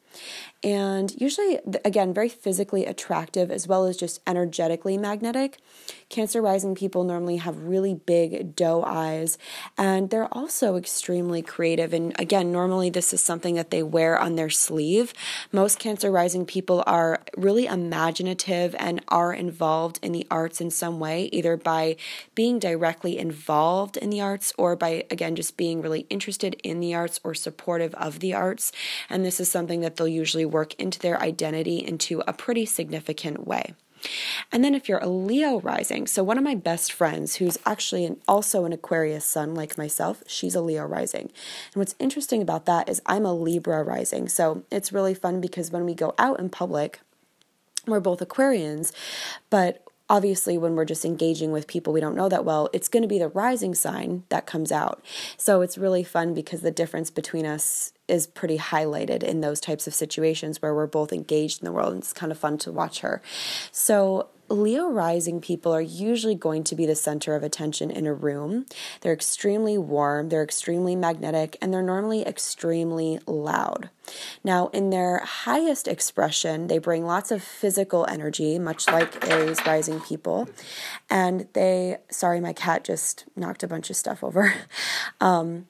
and 0.63 1.13
usually, 1.19 1.59
again, 1.85 2.13
very 2.13 2.29
physically 2.29 2.85
attractive 2.85 3.51
as 3.51 3.67
well 3.67 3.85
as 3.85 3.97
just 3.97 4.21
energetically 4.25 4.97
magnetic. 4.97 5.59
Cancer 6.09 6.41
rising 6.41 6.73
people 6.73 7.03
normally 7.03 7.37
have 7.37 7.63
really 7.63 7.93
big 7.93 8.55
doe 8.55 8.81
eyes, 8.83 9.37
and 9.77 10.09
they're 10.09 10.33
also 10.33 10.77
extremely 10.77 11.41
creative. 11.41 11.93
And 11.93 12.17
again, 12.17 12.49
normally 12.49 12.89
this 12.89 13.11
is 13.11 13.21
something 13.21 13.55
that 13.55 13.71
they 13.71 13.83
wear 13.83 14.17
on 14.17 14.35
their 14.35 14.49
sleeve. 14.49 15.13
Most 15.51 15.79
Cancer 15.79 16.09
rising 16.09 16.45
people 16.45 16.81
are 16.87 17.21
really 17.35 17.65
imaginative 17.65 18.73
and 18.79 19.03
are 19.09 19.33
involved 19.33 19.99
in 20.01 20.13
the 20.13 20.25
arts 20.31 20.61
in 20.61 20.71
some 20.71 20.97
way, 20.99 21.25
either 21.33 21.57
by 21.57 21.97
being 22.35 22.57
directly 22.57 23.17
involved 23.17 23.97
in 23.97 24.09
the 24.09 24.21
arts 24.21 24.53
or 24.57 24.77
by, 24.77 25.03
again, 25.11 25.35
just 25.35 25.57
being 25.57 25.81
really 25.81 26.07
interested 26.09 26.55
in 26.63 26.79
the 26.79 26.95
arts 26.95 27.19
or 27.23 27.33
supportive 27.33 27.93
of 27.95 28.19
the 28.19 28.33
arts. 28.33 28.71
And 29.09 29.25
this 29.25 29.41
is 29.41 29.51
something 29.51 29.81
that 29.81 29.97
they'll 29.97 30.07
usually 30.07 30.45
work 30.45 30.73
into 30.75 30.99
their 30.99 31.21
identity 31.21 31.85
into 31.85 32.23
a 32.25 32.33
pretty 32.33 32.65
significant 32.65 33.45
way. 33.45 33.73
And 34.51 34.63
then 34.63 34.75
if 34.75 34.87
you're 34.87 34.99
a 34.99 35.09
Leo 35.09 35.59
rising, 35.61 36.07
so 36.07 36.23
one 36.23 36.37
of 36.37 36.43
my 36.43 36.55
best 36.55 36.91
friends 36.91 37.35
who's 37.35 37.57
actually 37.65 38.05
an, 38.05 38.21
also 38.27 38.65
an 38.65 38.73
Aquarius 38.73 39.25
sun 39.25 39.55
like 39.55 39.77
myself, 39.77 40.23
she's 40.27 40.55
a 40.55 40.61
Leo 40.61 40.85
rising. 40.85 41.31
And 41.73 41.75
what's 41.75 41.95
interesting 41.99 42.41
about 42.41 42.65
that 42.65 42.89
is 42.89 43.01
I'm 43.05 43.25
a 43.25 43.33
Libra 43.33 43.83
rising. 43.83 44.27
So 44.29 44.63
it's 44.71 44.93
really 44.93 45.13
fun 45.13 45.41
because 45.41 45.71
when 45.71 45.85
we 45.85 45.93
go 45.93 46.13
out 46.17 46.39
in 46.39 46.49
public, 46.49 46.99
we're 47.85 47.99
both 47.99 48.19
Aquarians, 48.19 48.91
but 49.49 49.83
obviously 50.09 50.57
when 50.57 50.75
we're 50.75 50.85
just 50.85 51.03
engaging 51.03 51.51
with 51.51 51.67
people 51.67 51.91
we 51.91 51.99
don't 51.99 52.15
know 52.15 52.29
that 52.29 52.45
well 52.45 52.69
it's 52.71 52.87
going 52.87 53.03
to 53.03 53.09
be 53.09 53.19
the 53.19 53.27
rising 53.27 53.75
sign 53.75 54.23
that 54.29 54.45
comes 54.45 54.71
out 54.71 55.03
so 55.35 55.61
it's 55.61 55.77
really 55.77 56.03
fun 56.03 56.33
because 56.33 56.61
the 56.61 56.71
difference 56.71 57.09
between 57.09 57.45
us 57.45 57.91
is 58.07 58.27
pretty 58.27 58.57
highlighted 58.57 59.23
in 59.23 59.41
those 59.41 59.59
types 59.59 59.87
of 59.87 59.93
situations 59.93 60.61
where 60.61 60.73
we're 60.73 60.87
both 60.87 61.11
engaged 61.11 61.61
in 61.61 61.65
the 61.65 61.71
world 61.71 61.93
and 61.93 62.01
it's 62.01 62.13
kind 62.13 62.31
of 62.31 62.37
fun 62.37 62.57
to 62.57 62.71
watch 62.71 62.99
her 62.99 63.21
so 63.71 64.29
Leo 64.49 64.89
rising 64.89 65.41
people 65.41 65.73
are 65.73 65.81
usually 65.81 66.35
going 66.35 66.63
to 66.65 66.75
be 66.75 66.85
the 66.85 66.95
center 66.95 67.35
of 67.35 67.43
attention 67.43 67.91
in 67.91 68.07
a 68.07 68.13
room. 68.13 68.65
They're 69.01 69.13
extremely 69.13 69.77
warm, 69.77 70.29
they're 70.29 70.43
extremely 70.43 70.95
magnetic, 70.95 71.57
and 71.61 71.73
they're 71.73 71.81
normally 71.81 72.25
extremely 72.25 73.19
loud. 73.25 73.89
Now, 74.43 74.67
in 74.67 74.89
their 74.89 75.19
highest 75.19 75.87
expression, 75.87 76.67
they 76.67 76.77
bring 76.77 77.05
lots 77.05 77.29
of 77.31 77.43
physical 77.43 78.05
energy, 78.07 78.57
much 78.57 78.87
like 78.87 79.27
Aries 79.29 79.65
rising 79.65 79.99
people. 79.99 80.47
And 81.09 81.47
they, 81.53 81.97
sorry, 82.09 82.39
my 82.39 82.53
cat 82.53 82.85
just 82.85 83.25
knocked 83.35 83.63
a 83.63 83.67
bunch 83.67 83.89
of 83.89 83.95
stuff 83.95 84.23
over. 84.23 84.53
Um, 85.19 85.65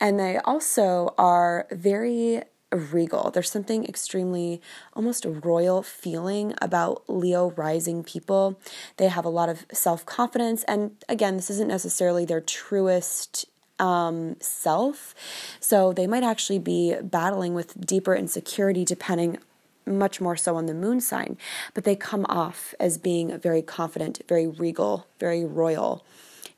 and 0.00 0.18
they 0.18 0.38
also 0.38 1.14
are 1.18 1.66
very 1.70 2.42
regal. 2.70 3.30
There's 3.30 3.50
something 3.50 3.86
extremely 3.86 4.60
almost 4.94 5.24
royal 5.26 5.82
feeling 5.82 6.54
about 6.60 7.02
Leo 7.08 7.50
rising 7.50 8.04
people. 8.04 8.60
They 8.98 9.08
have 9.08 9.24
a 9.24 9.30
lot 9.30 9.48
of 9.48 9.64
self 9.72 10.04
confidence. 10.04 10.64
And 10.64 10.92
again, 11.08 11.36
this 11.36 11.50
isn't 11.50 11.68
necessarily 11.68 12.24
their 12.24 12.40
truest 12.40 13.46
um, 13.78 14.36
self. 14.40 15.14
So 15.60 15.92
they 15.92 16.06
might 16.06 16.24
actually 16.24 16.58
be 16.58 16.96
battling 17.00 17.54
with 17.54 17.86
deeper 17.86 18.14
insecurity 18.14 18.84
depending 18.84 19.38
much 19.86 20.20
more 20.20 20.36
so 20.36 20.56
on 20.56 20.66
the 20.66 20.74
moon 20.74 21.00
sign. 21.00 21.38
But 21.72 21.84
they 21.84 21.96
come 21.96 22.26
off 22.28 22.74
as 22.78 22.98
being 22.98 23.38
very 23.38 23.62
confident, 23.62 24.20
very 24.28 24.46
regal, 24.46 25.06
very 25.18 25.44
royal. 25.44 26.04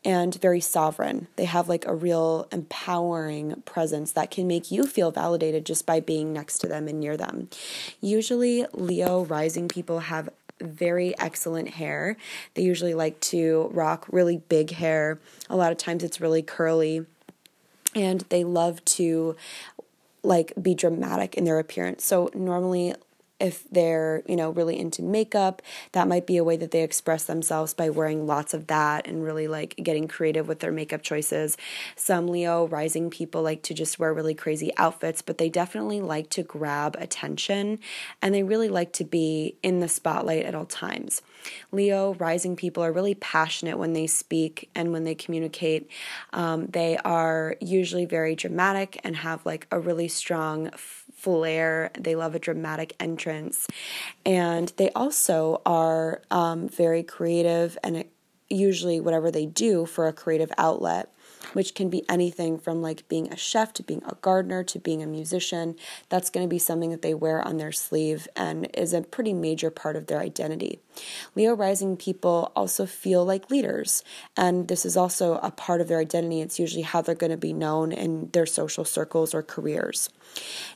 And 0.05 0.35
very 0.37 0.61
sovereign. 0.61 1.29
They 1.37 1.45
have 1.45 1.69
like 1.69 1.87
a 1.87 1.95
real 1.95 2.49
empowering 2.51 3.63
presence 3.65 4.13
that 4.13 4.31
can 4.31 4.47
make 4.47 4.71
you 4.71 4.87
feel 4.87 5.11
validated 5.11 5.67
just 5.67 5.85
by 5.85 6.01
being 6.01 6.33
next 6.33 6.59
to 6.61 6.67
them 6.67 6.89
and 6.89 7.01
near 7.01 7.17
them. 7.17 7.49
Usually, 8.01 8.67
Leo 8.73 9.25
rising 9.25 9.69
people 9.69 10.01
have 10.01 10.31
very 10.61 11.19
excellent 11.19 11.69
hair. 11.71 12.17
They 12.55 12.63
usually 12.63 12.95
like 12.95 13.21
to 13.21 13.71
rock 13.73 14.07
really 14.11 14.39
big 14.49 14.73
hair. 14.73 15.19
A 15.49 15.57
lot 15.57 15.73
of 15.73 15.79
times 15.79 16.05
it's 16.05 16.21
really 16.21 16.43
curly. 16.43 17.07
And 17.95 18.21
they 18.29 18.45
love 18.45 18.85
to 18.85 19.37
like 20.23 20.53
be 20.61 20.75
dramatic 20.75 21.35
in 21.35 21.45
their 21.45 21.59
appearance. 21.59 22.05
So 22.05 22.31
normally 22.35 22.95
if 23.41 23.69
they're, 23.71 24.23
you 24.27 24.37
know, 24.37 24.51
really 24.51 24.79
into 24.79 25.03
makeup, 25.03 25.63
that 25.93 26.09
might 26.09 26.27
be 26.27 26.37
a 26.37 26.45
way 26.45 26.57
that 26.57 26.71
they 26.71 26.83
express 26.83 27.25
themselves 27.25 27.75
by 27.75 27.91
wearing 27.91 28.27
lots 28.27 28.55
of 28.55 28.67
that 28.69 29.07
and 29.07 29.25
really 29.25 29.49
like 29.49 29.75
getting 29.77 30.07
creative 30.09 30.47
with 30.47 30.61
their 30.61 30.73
makeup 30.73 31.03
choices. 31.03 31.57
Some 31.97 32.29
Leo 32.29 32.67
rising 32.67 33.11
people 33.11 33.43
like 33.43 33.63
to 33.63 33.75
just 33.75 33.99
wear 33.99 34.13
really 34.13 34.35
crazy 34.35 34.73
outfits, 34.77 35.23
but 35.23 35.39
they 35.39 35.49
definitely 35.49 36.01
like 36.01 36.31
to 36.31 36.43
grab 36.43 36.97
attention 36.99 37.79
and 38.21 38.35
they 38.35 38.43
really 38.43 38.69
like 38.69 38.93
to 38.95 39.05
be 39.05 39.57
in 39.63 39.81
the 39.81 39.89
spotlight 39.89 40.45
at 40.45 40.55
all 40.55 40.67
times. 40.67 41.23
Leo 41.73 42.15
rising 42.15 42.57
people 42.57 42.83
are 42.83 42.93
really 42.93 43.15
passionate 43.15 43.79
when 43.79 43.93
they 43.93 44.07
speak 44.07 44.71
and 44.75 44.93
when 44.93 45.05
they 45.05 45.15
communicate. 45.15 45.91
Um, 46.33 46.67
they 46.67 46.99
are 46.99 47.57
usually 47.61 48.05
very 48.05 48.35
dramatic 48.35 49.01
and 49.05 49.17
have 49.17 49.45
like 49.47 49.67
a 49.71 49.81
really 49.81 50.09
strong 50.09 50.71
flair. 51.21 51.91
They 51.99 52.17
love 52.17 52.35
a 52.35 52.39
dramatic 52.39 52.95
entrance. 52.99 53.67
And 54.25 54.73
they 54.77 54.91
also 54.91 55.61
are 55.67 56.23
um, 56.31 56.69
very 56.69 57.03
creative 57.03 57.77
and 57.83 58.05
usually 58.49 59.01
whatever 59.01 59.31
they 59.31 59.47
do 59.47 59.87
for 59.87 60.09
a 60.09 60.13
creative 60.13 60.51
outlet 60.59 61.13
which 61.53 61.75
can 61.75 61.89
be 61.89 62.05
anything 62.09 62.59
from 62.59 62.83
like 62.83 63.09
being 63.09 63.33
a 63.33 63.37
chef 63.37 63.73
to 63.75 63.83
being 63.83 64.03
a 64.07 64.15
gardener 64.17 64.63
to 64.65 64.79
being 64.79 65.03
a 65.03 65.07
musician. 65.07 65.77
That's 66.09 66.31
going 66.31 66.47
to 66.47 66.51
be 66.51 66.59
something 66.59 66.91
that 66.91 67.03
they 67.03 67.15
wear 67.15 67.47
on 67.47 67.57
their 67.57 67.73
sleeve 67.73 68.29
and 68.37 68.69
is 68.75 68.93
a 68.93 69.03
pretty 69.03 69.33
major 69.33 69.71
part 69.71 69.97
of 69.97 70.07
their 70.07 70.19
identity. 70.19 70.81
Leo 71.35 71.55
rising 71.55 71.97
people 71.97 72.53
also 72.55 72.87
feel 72.87 73.25
like 73.25 73.51
leaders, 73.51 74.03
and 74.37 74.69
this 74.69 74.85
is 74.85 74.97
also 74.97 75.35
a 75.43 75.51
part 75.51 75.81
of 75.81 75.89
their 75.89 75.99
identity. 75.99 76.41
It's 76.41 76.59
usually 76.59 76.83
how 76.83 77.01
they're 77.01 77.15
going 77.15 77.31
to 77.31 77.37
be 77.37 77.53
known 77.53 77.93
in 77.93 78.31
their 78.33 78.47
social 78.47 78.85
circles 78.85 79.35
or 79.35 79.43
careers. 79.43 80.11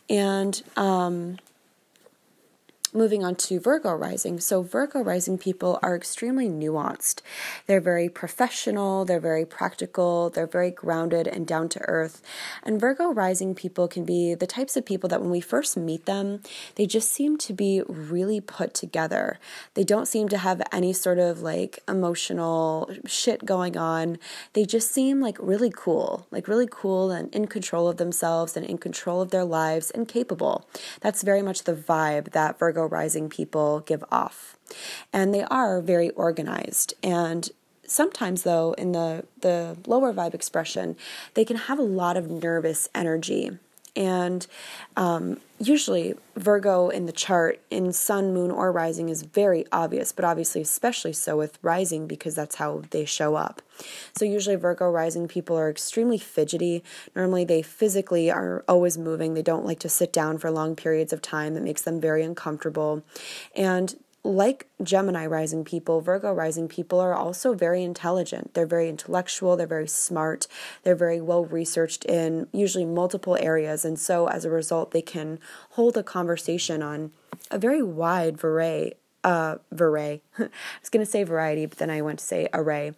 And, 0.08 0.62
um, 0.76 1.38
moving 2.94 3.24
on 3.24 3.34
to 3.34 3.58
Virgo 3.58 3.92
rising. 3.92 4.38
So, 4.40 4.62
Virgo 4.62 5.00
rising 5.02 5.36
people 5.36 5.78
are 5.82 5.96
extremely 5.96 6.48
nuanced. 6.48 7.20
They're 7.66 7.80
very 7.80 8.08
professional, 8.08 9.04
they're 9.04 9.20
very 9.20 9.44
practical, 9.44 10.30
they're 10.30 10.46
very 10.46 10.70
grounded 10.70 11.26
and 11.26 11.46
down 11.46 11.68
to 11.70 11.80
earth. 11.82 12.22
And 12.62 12.80
Virgo 12.80 13.12
rising 13.12 13.54
people 13.54 13.88
can 13.88 14.04
be 14.04 14.34
the 14.34 14.46
types 14.46 14.76
of 14.76 14.86
people 14.86 15.08
that 15.08 15.20
when 15.20 15.30
we 15.30 15.40
first 15.40 15.76
meet 15.76 16.06
them, 16.06 16.40
they 16.76 16.86
just 16.86 17.10
seem 17.10 17.36
to 17.38 17.52
be 17.52 17.82
really 17.88 18.40
put 18.40 18.74
together. 18.74 19.38
They 19.74 19.84
don't 19.84 20.06
seem 20.06 20.28
to 20.28 20.38
have 20.38 20.62
any 20.72 20.92
sort 20.92 21.18
of 21.18 21.42
like 21.42 21.80
emotional 21.88 22.90
shit 23.06 23.44
going 23.44 23.76
on. 23.76 24.18
They 24.52 24.64
just 24.64 24.92
seem 24.92 25.20
like 25.20 25.36
really 25.40 25.72
cool, 25.74 26.26
like 26.30 26.46
really 26.46 26.68
cool 26.70 27.10
and 27.10 27.34
in 27.34 27.46
control 27.48 27.88
of 27.88 27.96
themselves 27.96 28.56
and 28.56 28.64
in 28.64 28.78
control 28.78 29.20
of 29.20 29.30
their 29.30 29.44
lives 29.44 29.90
and 29.90 30.06
capable. 30.06 30.68
That's 31.00 31.22
very 31.22 31.42
much 31.42 31.64
the 31.64 31.74
vibe 31.74 32.32
that 32.32 32.58
Virgo 32.58 32.83
rising 32.86 33.28
people 33.28 33.80
give 33.80 34.04
off. 34.10 34.56
And 35.12 35.34
they 35.34 35.44
are 35.44 35.80
very 35.80 36.10
organized. 36.10 36.94
And 37.02 37.50
sometimes 37.86 38.42
though 38.42 38.72
in 38.72 38.92
the 38.92 39.24
the 39.40 39.76
lower 39.86 40.12
vibe 40.12 40.34
expression, 40.34 40.96
they 41.34 41.44
can 41.44 41.56
have 41.56 41.78
a 41.78 41.82
lot 41.82 42.16
of 42.16 42.30
nervous 42.30 42.88
energy 42.94 43.58
and 43.96 44.46
um, 44.96 45.40
usually, 45.58 46.14
Virgo 46.36 46.88
in 46.88 47.06
the 47.06 47.12
chart, 47.12 47.60
in 47.70 47.92
sun, 47.92 48.34
moon, 48.34 48.50
or 48.50 48.72
rising, 48.72 49.08
is 49.08 49.22
very 49.22 49.64
obvious, 49.72 50.12
but 50.12 50.24
obviously, 50.24 50.60
especially 50.60 51.12
so 51.12 51.36
with 51.36 51.58
rising 51.62 52.06
because 52.06 52.34
that's 52.34 52.56
how 52.56 52.82
they 52.90 53.04
show 53.04 53.36
up. 53.36 53.62
So, 54.16 54.24
usually, 54.24 54.56
Virgo 54.56 54.90
rising 54.90 55.28
people 55.28 55.56
are 55.56 55.70
extremely 55.70 56.18
fidgety. 56.18 56.82
Normally, 57.14 57.44
they 57.44 57.62
physically 57.62 58.30
are 58.30 58.64
always 58.68 58.98
moving. 58.98 59.34
They 59.34 59.42
don't 59.42 59.66
like 59.66 59.80
to 59.80 59.88
sit 59.88 60.12
down 60.12 60.38
for 60.38 60.50
long 60.50 60.76
periods 60.76 61.12
of 61.12 61.22
time. 61.22 61.56
It 61.56 61.62
makes 61.62 61.82
them 61.82 62.00
very 62.00 62.22
uncomfortable. 62.22 63.02
And 63.54 63.96
like 64.24 64.66
Gemini 64.82 65.26
rising 65.26 65.64
people, 65.64 66.00
Virgo 66.00 66.32
rising 66.32 66.66
people 66.66 66.98
are 66.98 67.14
also 67.14 67.52
very 67.52 67.82
intelligent. 67.82 68.54
They're 68.54 68.66
very 68.66 68.88
intellectual, 68.88 69.54
they're 69.56 69.66
very 69.66 69.86
smart, 69.86 70.46
they're 70.82 70.94
very 70.94 71.20
well 71.20 71.44
researched 71.44 72.06
in 72.06 72.48
usually 72.50 72.86
multiple 72.86 73.36
areas. 73.38 73.84
And 73.84 73.98
so 73.98 74.26
as 74.26 74.46
a 74.46 74.50
result, 74.50 74.92
they 74.92 75.02
can 75.02 75.38
hold 75.70 75.98
a 75.98 76.02
conversation 76.02 76.82
on 76.82 77.12
a 77.50 77.58
very 77.58 77.82
wide 77.82 78.42
array. 78.42 78.94
Uh, 79.22 79.56
array. 79.78 80.20
I 80.38 80.48
was 80.80 80.90
going 80.90 81.04
to 81.04 81.10
say 81.10 81.22
variety, 81.22 81.64
but 81.64 81.78
then 81.78 81.88
I 81.88 82.02
went 82.02 82.18
to 82.18 82.24
say 82.24 82.48
array. 82.52 82.92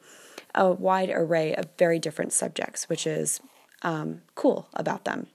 A 0.57 0.73
wide 0.73 1.11
array 1.11 1.55
of 1.55 1.67
very 1.79 2.01
different 2.01 2.33
subjects, 2.33 2.89
which 2.89 3.07
is 3.07 3.41
um, 3.83 4.23
cool 4.35 4.69
about 4.75 5.05
them. 5.05 5.29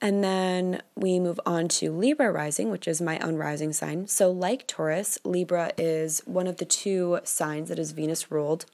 And 0.00 0.22
then 0.22 0.82
we 0.94 1.18
move 1.18 1.40
on 1.46 1.68
to 1.68 1.90
Libra 1.90 2.30
rising, 2.30 2.70
which 2.70 2.86
is 2.86 3.00
my 3.00 3.18
own 3.20 3.36
rising 3.36 3.72
sign. 3.72 4.06
So, 4.06 4.30
like 4.30 4.66
Taurus, 4.66 5.18
Libra 5.24 5.72
is 5.78 6.20
one 6.26 6.46
of 6.46 6.58
the 6.58 6.66
two 6.66 7.20
signs 7.24 7.70
that 7.70 7.78
is 7.78 7.92
Venus 7.92 8.30
ruled. 8.30 8.66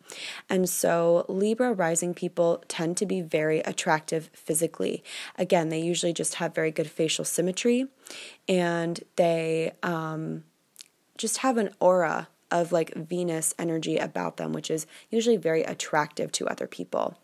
And 0.50 0.68
so, 0.68 1.24
Libra 1.28 1.72
rising 1.72 2.12
people 2.12 2.64
tend 2.66 2.96
to 2.96 3.06
be 3.06 3.20
very 3.20 3.60
attractive 3.60 4.30
physically. 4.32 5.04
Again, 5.38 5.68
they 5.68 5.80
usually 5.80 6.12
just 6.12 6.36
have 6.36 6.54
very 6.54 6.72
good 6.72 6.90
facial 6.90 7.24
symmetry 7.24 7.86
and 8.48 9.00
they 9.14 9.72
um, 9.82 10.42
just 11.16 11.38
have 11.38 11.56
an 11.56 11.70
aura 11.78 12.28
of 12.52 12.70
like 12.70 12.94
Venus 12.94 13.54
energy 13.58 13.96
about 13.96 14.36
them, 14.36 14.52
which 14.52 14.70
is 14.70 14.86
usually 15.10 15.36
very 15.36 15.62
attractive 15.62 16.30
to 16.32 16.46
other 16.46 16.66
people. 16.66 17.18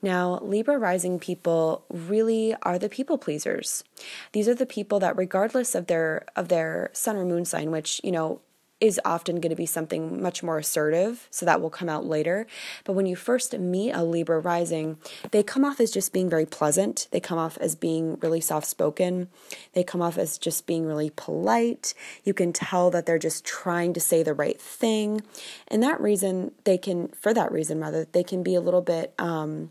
Now, 0.00 0.38
Libra 0.40 0.78
rising 0.78 1.18
people 1.18 1.84
really 1.90 2.54
are 2.62 2.78
the 2.78 2.88
people 2.88 3.18
pleasers. 3.18 3.84
These 4.32 4.48
are 4.48 4.54
the 4.54 4.64
people 4.64 5.00
that 5.00 5.16
regardless 5.16 5.74
of 5.74 5.88
their 5.88 6.24
of 6.36 6.48
their 6.48 6.90
sun 6.92 7.16
or 7.16 7.24
moon 7.24 7.44
sign, 7.44 7.70
which, 7.70 8.00
you 8.02 8.12
know, 8.12 8.40
is 8.80 9.00
often 9.04 9.40
going 9.40 9.50
to 9.50 9.56
be 9.56 9.66
something 9.66 10.22
much 10.22 10.42
more 10.42 10.58
assertive, 10.58 11.26
so 11.30 11.44
that 11.44 11.60
will 11.60 11.70
come 11.70 11.88
out 11.88 12.06
later. 12.06 12.46
But 12.84 12.92
when 12.92 13.06
you 13.06 13.16
first 13.16 13.58
meet 13.58 13.92
a 13.92 14.04
Libra 14.04 14.38
rising, 14.38 14.98
they 15.32 15.42
come 15.42 15.64
off 15.64 15.80
as 15.80 15.90
just 15.90 16.12
being 16.12 16.30
very 16.30 16.46
pleasant. 16.46 17.08
They 17.10 17.18
come 17.18 17.38
off 17.38 17.58
as 17.58 17.74
being 17.74 18.18
really 18.20 18.40
soft 18.40 18.66
spoken. 18.66 19.28
They 19.72 19.82
come 19.82 20.00
off 20.00 20.16
as 20.16 20.38
just 20.38 20.66
being 20.66 20.86
really 20.86 21.10
polite. 21.10 21.92
You 22.22 22.34
can 22.34 22.52
tell 22.52 22.90
that 22.90 23.04
they're 23.04 23.18
just 23.18 23.44
trying 23.44 23.94
to 23.94 24.00
say 24.00 24.22
the 24.22 24.34
right 24.34 24.60
thing. 24.60 25.22
And 25.66 25.82
that 25.82 26.00
reason, 26.00 26.52
they 26.64 26.78
can, 26.78 27.08
for 27.08 27.34
that 27.34 27.50
reason 27.50 27.80
rather, 27.80 28.06
they 28.12 28.22
can 28.22 28.42
be 28.42 28.54
a 28.54 28.60
little 28.60 28.82
bit, 28.82 29.12
um, 29.18 29.70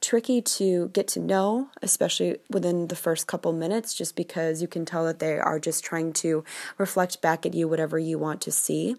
tricky 0.00 0.40
to 0.40 0.88
get 0.88 1.08
to 1.08 1.20
know, 1.20 1.68
especially 1.82 2.38
within 2.50 2.88
the 2.88 2.96
first 2.96 3.26
couple 3.26 3.52
minutes, 3.52 3.94
just 3.94 4.16
because 4.16 4.62
you 4.62 4.68
can 4.68 4.84
tell 4.84 5.04
that 5.04 5.18
they 5.18 5.38
are 5.38 5.58
just 5.58 5.84
trying 5.84 6.12
to 6.14 6.44
reflect 6.78 7.20
back 7.20 7.44
at 7.46 7.54
you 7.54 7.68
whatever 7.68 7.98
you 7.98 8.18
want 8.18 8.40
to 8.42 8.52
see. 8.52 8.96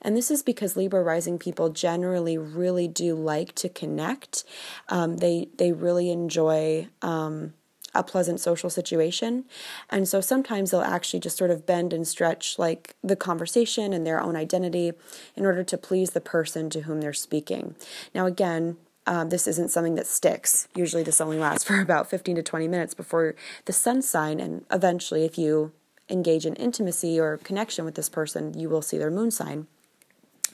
And 0.00 0.16
this 0.16 0.30
is 0.30 0.42
because 0.42 0.76
Libra 0.76 1.02
rising 1.02 1.38
people 1.38 1.70
generally 1.70 2.38
really 2.38 2.88
do 2.88 3.14
like 3.14 3.54
to 3.56 3.68
connect. 3.68 4.44
Um, 4.88 5.18
they 5.18 5.48
they 5.56 5.72
really 5.72 6.10
enjoy 6.10 6.88
um, 7.02 7.54
a 7.94 8.02
pleasant 8.04 8.38
social 8.38 8.70
situation, 8.70 9.44
and 9.90 10.06
so 10.06 10.20
sometimes 10.20 10.70
they'll 10.70 10.82
actually 10.82 11.20
just 11.20 11.36
sort 11.36 11.50
of 11.50 11.66
bend 11.66 11.92
and 11.92 12.06
stretch 12.06 12.58
like 12.58 12.94
the 13.02 13.16
conversation 13.16 13.92
and 13.92 14.06
their 14.06 14.20
own 14.20 14.36
identity 14.36 14.92
in 15.34 15.44
order 15.44 15.64
to 15.64 15.76
please 15.76 16.10
the 16.10 16.20
person 16.20 16.70
to 16.70 16.82
whom 16.82 17.00
they're 17.00 17.12
speaking. 17.12 17.74
Now, 18.14 18.26
again, 18.26 18.76
um, 19.08 19.30
this 19.30 19.48
isn't 19.48 19.70
something 19.70 19.94
that 19.94 20.06
sticks. 20.06 20.68
Usually, 20.74 21.02
this 21.02 21.20
only 21.20 21.38
lasts 21.38 21.64
for 21.66 21.80
about 21.80 22.10
15 22.10 22.36
to 22.36 22.42
20 22.42 22.68
minutes 22.68 22.92
before 22.94 23.34
the 23.64 23.72
sun 23.72 24.02
sign, 24.02 24.38
and 24.38 24.66
eventually, 24.70 25.24
if 25.24 25.38
you 25.38 25.72
engage 26.10 26.44
in 26.44 26.54
intimacy 26.54 27.18
or 27.18 27.38
connection 27.38 27.84
with 27.84 27.94
this 27.94 28.08
person, 28.08 28.58
you 28.58 28.68
will 28.68 28.82
see 28.82 28.98
their 28.98 29.10
moon 29.10 29.30
sign. 29.30 29.66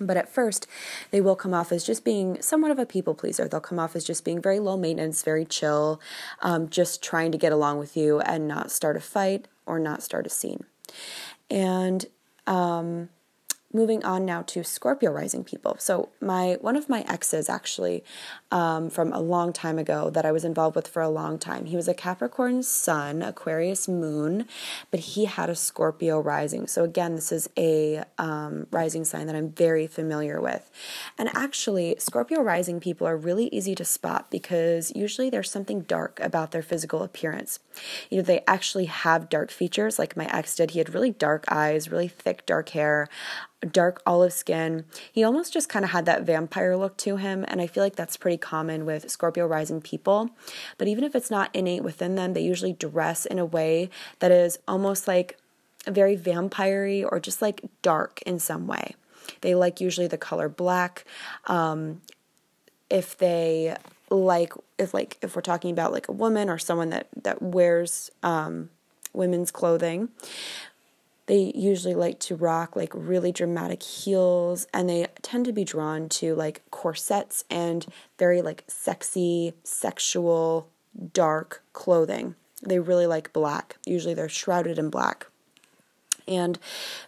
But 0.00 0.16
at 0.16 0.28
first, 0.28 0.66
they 1.10 1.20
will 1.20 1.36
come 1.36 1.54
off 1.54 1.70
as 1.70 1.84
just 1.84 2.04
being 2.04 2.40
somewhat 2.42 2.70
of 2.70 2.78
a 2.78 2.86
people 2.86 3.14
pleaser. 3.14 3.46
They'll 3.46 3.60
come 3.60 3.78
off 3.78 3.94
as 3.94 4.04
just 4.04 4.24
being 4.24 4.40
very 4.40 4.58
low 4.58 4.76
maintenance, 4.76 5.22
very 5.22 5.44
chill, 5.44 6.00
um, 6.40 6.68
just 6.68 7.02
trying 7.02 7.30
to 7.32 7.38
get 7.38 7.52
along 7.52 7.78
with 7.78 7.96
you 7.96 8.20
and 8.20 8.48
not 8.48 8.72
start 8.72 8.96
a 8.96 9.00
fight 9.00 9.46
or 9.66 9.78
not 9.78 10.02
start 10.02 10.26
a 10.26 10.30
scene. 10.30 10.64
And 11.48 12.06
um, 12.46 13.08
moving 13.74 14.04
on 14.04 14.24
now 14.24 14.42
to 14.42 14.62
Scorpio 14.62 15.10
rising 15.10 15.44
people. 15.44 15.76
So 15.78 16.10
my 16.20 16.56
one 16.60 16.76
of 16.76 16.88
my 16.88 17.04
exes 17.08 17.50
actually 17.50 18.04
um, 18.52 18.88
from 18.88 19.12
a 19.12 19.20
long 19.20 19.52
time 19.52 19.78
ago 19.78 20.10
that 20.10 20.24
I 20.24 20.30
was 20.30 20.44
involved 20.44 20.76
with 20.76 20.86
for 20.86 21.02
a 21.02 21.08
long 21.08 21.38
time. 21.38 21.66
He 21.66 21.74
was 21.74 21.88
a 21.88 21.94
Capricorn 21.94 22.62
Sun, 22.62 23.20
Aquarius 23.22 23.88
Moon, 23.88 24.46
but 24.92 25.00
he 25.00 25.24
had 25.24 25.50
a 25.50 25.56
Scorpio 25.56 26.20
rising. 26.20 26.68
So 26.68 26.84
again, 26.84 27.16
this 27.16 27.32
is 27.32 27.50
a 27.58 28.04
um, 28.16 28.68
rising 28.70 29.04
sign 29.04 29.26
that 29.26 29.34
I'm 29.34 29.50
very 29.50 29.88
familiar 29.88 30.40
with. 30.40 30.70
And 31.18 31.28
actually, 31.34 31.96
Scorpio 31.98 32.40
rising 32.40 32.78
people 32.78 33.06
are 33.08 33.16
really 33.16 33.48
easy 33.48 33.74
to 33.74 33.84
spot 33.84 34.30
because 34.30 34.92
usually 34.94 35.30
there's 35.30 35.50
something 35.50 35.82
dark 35.82 36.20
about 36.20 36.52
their 36.52 36.62
physical 36.62 37.02
appearance. 37.02 37.58
You 38.08 38.18
know, 38.18 38.22
they 38.22 38.44
actually 38.46 38.84
have 38.84 39.28
dark 39.28 39.50
features, 39.50 39.98
like 39.98 40.16
my 40.16 40.26
ex 40.26 40.54
did. 40.54 40.70
He 40.70 40.78
had 40.78 40.94
really 40.94 41.10
dark 41.10 41.44
eyes, 41.48 41.90
really 41.90 42.08
thick 42.08 42.46
dark 42.46 42.68
hair 42.68 43.08
dark 43.64 44.02
olive 44.06 44.32
skin. 44.32 44.84
He 45.12 45.24
almost 45.24 45.52
just 45.52 45.68
kind 45.68 45.84
of 45.84 45.90
had 45.90 46.06
that 46.06 46.22
vampire 46.22 46.76
look 46.76 46.96
to 46.98 47.16
him, 47.16 47.44
and 47.48 47.60
I 47.60 47.66
feel 47.66 47.82
like 47.82 47.96
that's 47.96 48.16
pretty 48.16 48.38
common 48.38 48.84
with 48.86 49.10
Scorpio 49.10 49.46
rising 49.46 49.80
people. 49.80 50.30
But 50.78 50.88
even 50.88 51.04
if 51.04 51.14
it's 51.14 51.30
not 51.30 51.54
innate 51.54 51.84
within 51.84 52.14
them, 52.14 52.32
they 52.32 52.42
usually 52.42 52.72
dress 52.72 53.26
in 53.26 53.38
a 53.38 53.44
way 53.44 53.90
that 54.18 54.30
is 54.30 54.58
almost 54.66 55.08
like 55.08 55.38
very 55.86 56.16
vampire 56.16 57.06
or 57.10 57.20
just 57.20 57.42
like 57.42 57.62
dark 57.82 58.22
in 58.22 58.38
some 58.38 58.66
way. 58.66 58.94
They 59.40 59.54
like 59.54 59.80
usually 59.80 60.06
the 60.06 60.18
color 60.18 60.48
black. 60.48 61.04
Um, 61.46 62.00
if 62.90 63.16
they 63.16 63.76
like 64.10 64.52
if 64.78 64.94
like 64.94 65.18
if 65.22 65.34
we're 65.34 65.42
talking 65.42 65.70
about 65.70 65.92
like 65.92 66.08
a 66.08 66.12
woman 66.12 66.48
or 66.48 66.58
someone 66.58 66.90
that 66.90 67.08
that 67.22 67.40
wears 67.42 68.10
um, 68.22 68.70
women's 69.12 69.50
clothing 69.50 70.08
they 71.26 71.52
usually 71.54 71.94
like 71.94 72.18
to 72.20 72.36
rock 72.36 72.76
like 72.76 72.92
really 72.94 73.32
dramatic 73.32 73.82
heels 73.82 74.66
and 74.74 74.88
they 74.88 75.06
tend 75.22 75.46
to 75.46 75.52
be 75.52 75.64
drawn 75.64 76.08
to 76.08 76.34
like 76.34 76.62
corsets 76.70 77.44
and 77.48 77.86
very 78.18 78.42
like 78.42 78.64
sexy, 78.66 79.54
sexual, 79.62 80.68
dark 81.12 81.62
clothing. 81.72 82.34
They 82.62 82.78
really 82.78 83.06
like 83.06 83.32
black. 83.32 83.76
Usually 83.86 84.14
they're 84.14 84.28
shrouded 84.28 84.78
in 84.78 84.90
black. 84.90 85.26
And 86.26 86.58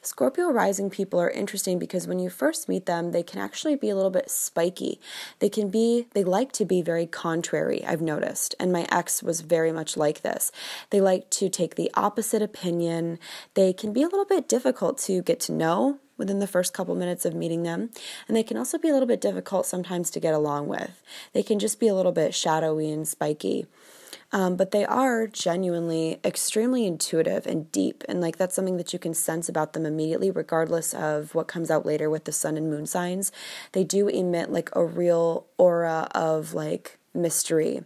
Scorpio 0.03 0.51
rising 0.51 0.91
people 0.91 1.21
are 1.21 1.31
interesting 1.31 1.79
because 1.79 2.07
when 2.07 2.19
you 2.19 2.31
first 2.31 2.69
meet 2.69 2.87
them, 2.87 3.13
they 3.13 3.23
can 3.23 3.41
actually 3.41 3.77
be 3.77 3.89
a 3.89 3.97
little 3.97 4.11
bit 4.11 4.31
spiky. 4.31 5.01
They 5.39 5.49
can 5.49 5.71
be, 5.71 6.07
they 6.13 6.25
like 6.25 6.53
to 6.53 6.65
be 6.65 6.83
very 6.83 7.07
contrary, 7.07 7.85
I've 7.85 8.03
noticed. 8.03 8.55
And 8.61 8.73
my 8.73 8.87
ex 8.91 9.23
was 9.23 9.41
very 9.41 9.73
much 9.73 9.97
like 9.97 10.23
this. 10.23 10.53
They 10.91 11.01
like 11.01 11.31
to 11.31 11.49
take 11.49 11.75
the 11.75 11.91
opposite 11.95 12.43
opinion. 12.43 13.19
They 13.55 13.73
can 13.73 13.93
be 13.93 14.03
a 14.03 14.09
little 14.09 14.25
bit 14.25 14.49
difficult 14.49 14.99
to 14.99 15.23
get 15.23 15.41
to 15.41 15.53
know 15.53 15.99
within 16.19 16.39
the 16.39 16.47
first 16.47 16.73
couple 16.73 16.95
minutes 16.95 17.25
of 17.25 17.35
meeting 17.35 17.63
them. 17.63 17.91
And 18.27 18.37
they 18.37 18.43
can 18.43 18.57
also 18.57 18.79
be 18.79 18.89
a 18.89 18.93
little 18.93 19.09
bit 19.09 19.21
difficult 19.21 19.67
sometimes 19.67 20.11
to 20.11 20.21
get 20.21 20.35
along 20.35 20.69
with. 20.69 21.03
They 21.33 21.43
can 21.43 21.59
just 21.59 21.79
be 21.79 21.89
a 21.89 21.95
little 21.95 22.13
bit 22.13 22.35
shadowy 22.35 22.91
and 22.91 23.07
spiky. 23.07 23.67
Um, 24.33 24.57
but 24.57 24.73
they 24.73 24.85
are 24.85 25.27
genuinely 25.27 26.19
extremely 26.25 26.87
intuitive 26.87 27.47
and 27.47 27.71
deep. 27.71 28.03
And 28.09 28.21
like 28.21 28.37
that's 28.37 28.55
something 28.55 28.77
that 28.77 28.93
you 28.93 28.99
can 28.99 29.15
sense 29.15 29.49
about 29.49 29.73
them 29.73 29.87
immediately, 29.87 30.31
regardless 30.31 30.95
of 30.95 31.35
what 31.35 31.49
comes 31.49 31.71
out 31.71 31.87
later 31.87 32.11
with 32.11 32.25
the 32.25 32.33
sun 32.33 32.57
and 32.57 32.69
moon 32.69 32.87
signs. 32.87 33.31
They 33.73 33.85
do 33.85 34.09
emit 34.09 34.51
like 34.51 34.71
a 34.75 34.85
real 34.85 35.47
aura 35.57 36.09
of 36.13 36.55
like 36.55 36.99
mystery. 37.15 37.85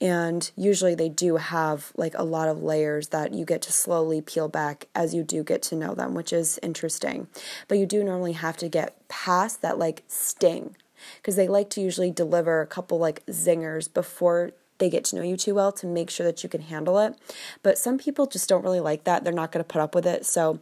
And 0.00 0.50
usually 0.56 0.94
they 0.94 1.10
do 1.10 1.36
have 1.36 1.92
like 1.94 2.14
a 2.16 2.24
lot 2.24 2.48
of 2.48 2.62
layers 2.62 3.08
that 3.08 3.34
you 3.34 3.44
get 3.44 3.60
to 3.62 3.72
slowly 3.72 4.22
peel 4.22 4.48
back 4.48 4.88
as 4.94 5.14
you 5.14 5.22
do 5.22 5.44
get 5.44 5.60
to 5.64 5.76
know 5.76 5.94
them, 5.94 6.14
which 6.14 6.32
is 6.32 6.58
interesting. 6.62 7.28
But 7.68 7.78
you 7.78 7.84
do 7.84 8.02
normally 8.02 8.32
have 8.32 8.56
to 8.58 8.68
get 8.68 8.96
past 9.08 9.60
that 9.60 9.78
like 9.78 10.02
sting 10.08 10.74
because 11.16 11.36
they 11.36 11.48
like 11.48 11.68
to 11.70 11.80
usually 11.80 12.10
deliver 12.10 12.60
a 12.60 12.66
couple 12.66 12.98
like 12.98 13.24
zingers 13.26 13.92
before 13.92 14.52
they 14.80 14.90
get 14.90 15.04
to 15.04 15.16
know 15.16 15.22
you 15.22 15.36
too 15.36 15.54
well 15.54 15.70
to 15.72 15.86
make 15.86 16.10
sure 16.10 16.26
that 16.26 16.42
you 16.42 16.48
can 16.48 16.62
handle 16.62 16.98
it. 16.98 17.14
But 17.62 17.78
some 17.78 17.98
people 17.98 18.26
just 18.26 18.48
don't 18.48 18.64
really 18.64 18.80
like 18.80 19.04
that. 19.04 19.22
They're 19.22 19.32
not 19.32 19.52
going 19.52 19.64
to 19.64 19.72
put 19.72 19.80
up 19.80 19.94
with 19.94 20.06
it. 20.06 20.26
So, 20.26 20.58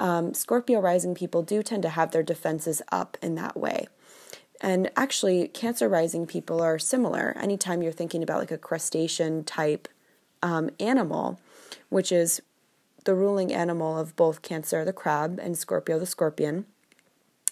um, 0.00 0.34
Scorpio 0.34 0.80
rising 0.80 1.14
people 1.14 1.42
do 1.42 1.62
tend 1.62 1.82
to 1.82 1.90
have 1.90 2.10
their 2.10 2.22
defenses 2.22 2.82
up 2.90 3.16
in 3.22 3.34
that 3.36 3.56
way. 3.56 3.86
And 4.60 4.90
actually, 4.96 5.48
Cancer 5.48 5.88
rising 5.88 6.26
people 6.26 6.60
are 6.60 6.78
similar. 6.78 7.36
Anytime 7.38 7.82
you're 7.82 7.92
thinking 7.92 8.22
about 8.22 8.40
like 8.40 8.50
a 8.50 8.58
crustacean 8.58 9.44
type 9.44 9.88
um, 10.42 10.70
animal, 10.80 11.38
which 11.88 12.10
is 12.10 12.42
the 13.04 13.14
ruling 13.14 13.52
animal 13.52 13.98
of 13.98 14.16
both 14.16 14.42
Cancer, 14.42 14.84
the 14.84 14.92
crab, 14.92 15.38
and 15.40 15.56
Scorpio, 15.56 15.98
the 15.98 16.06
scorpion, 16.06 16.66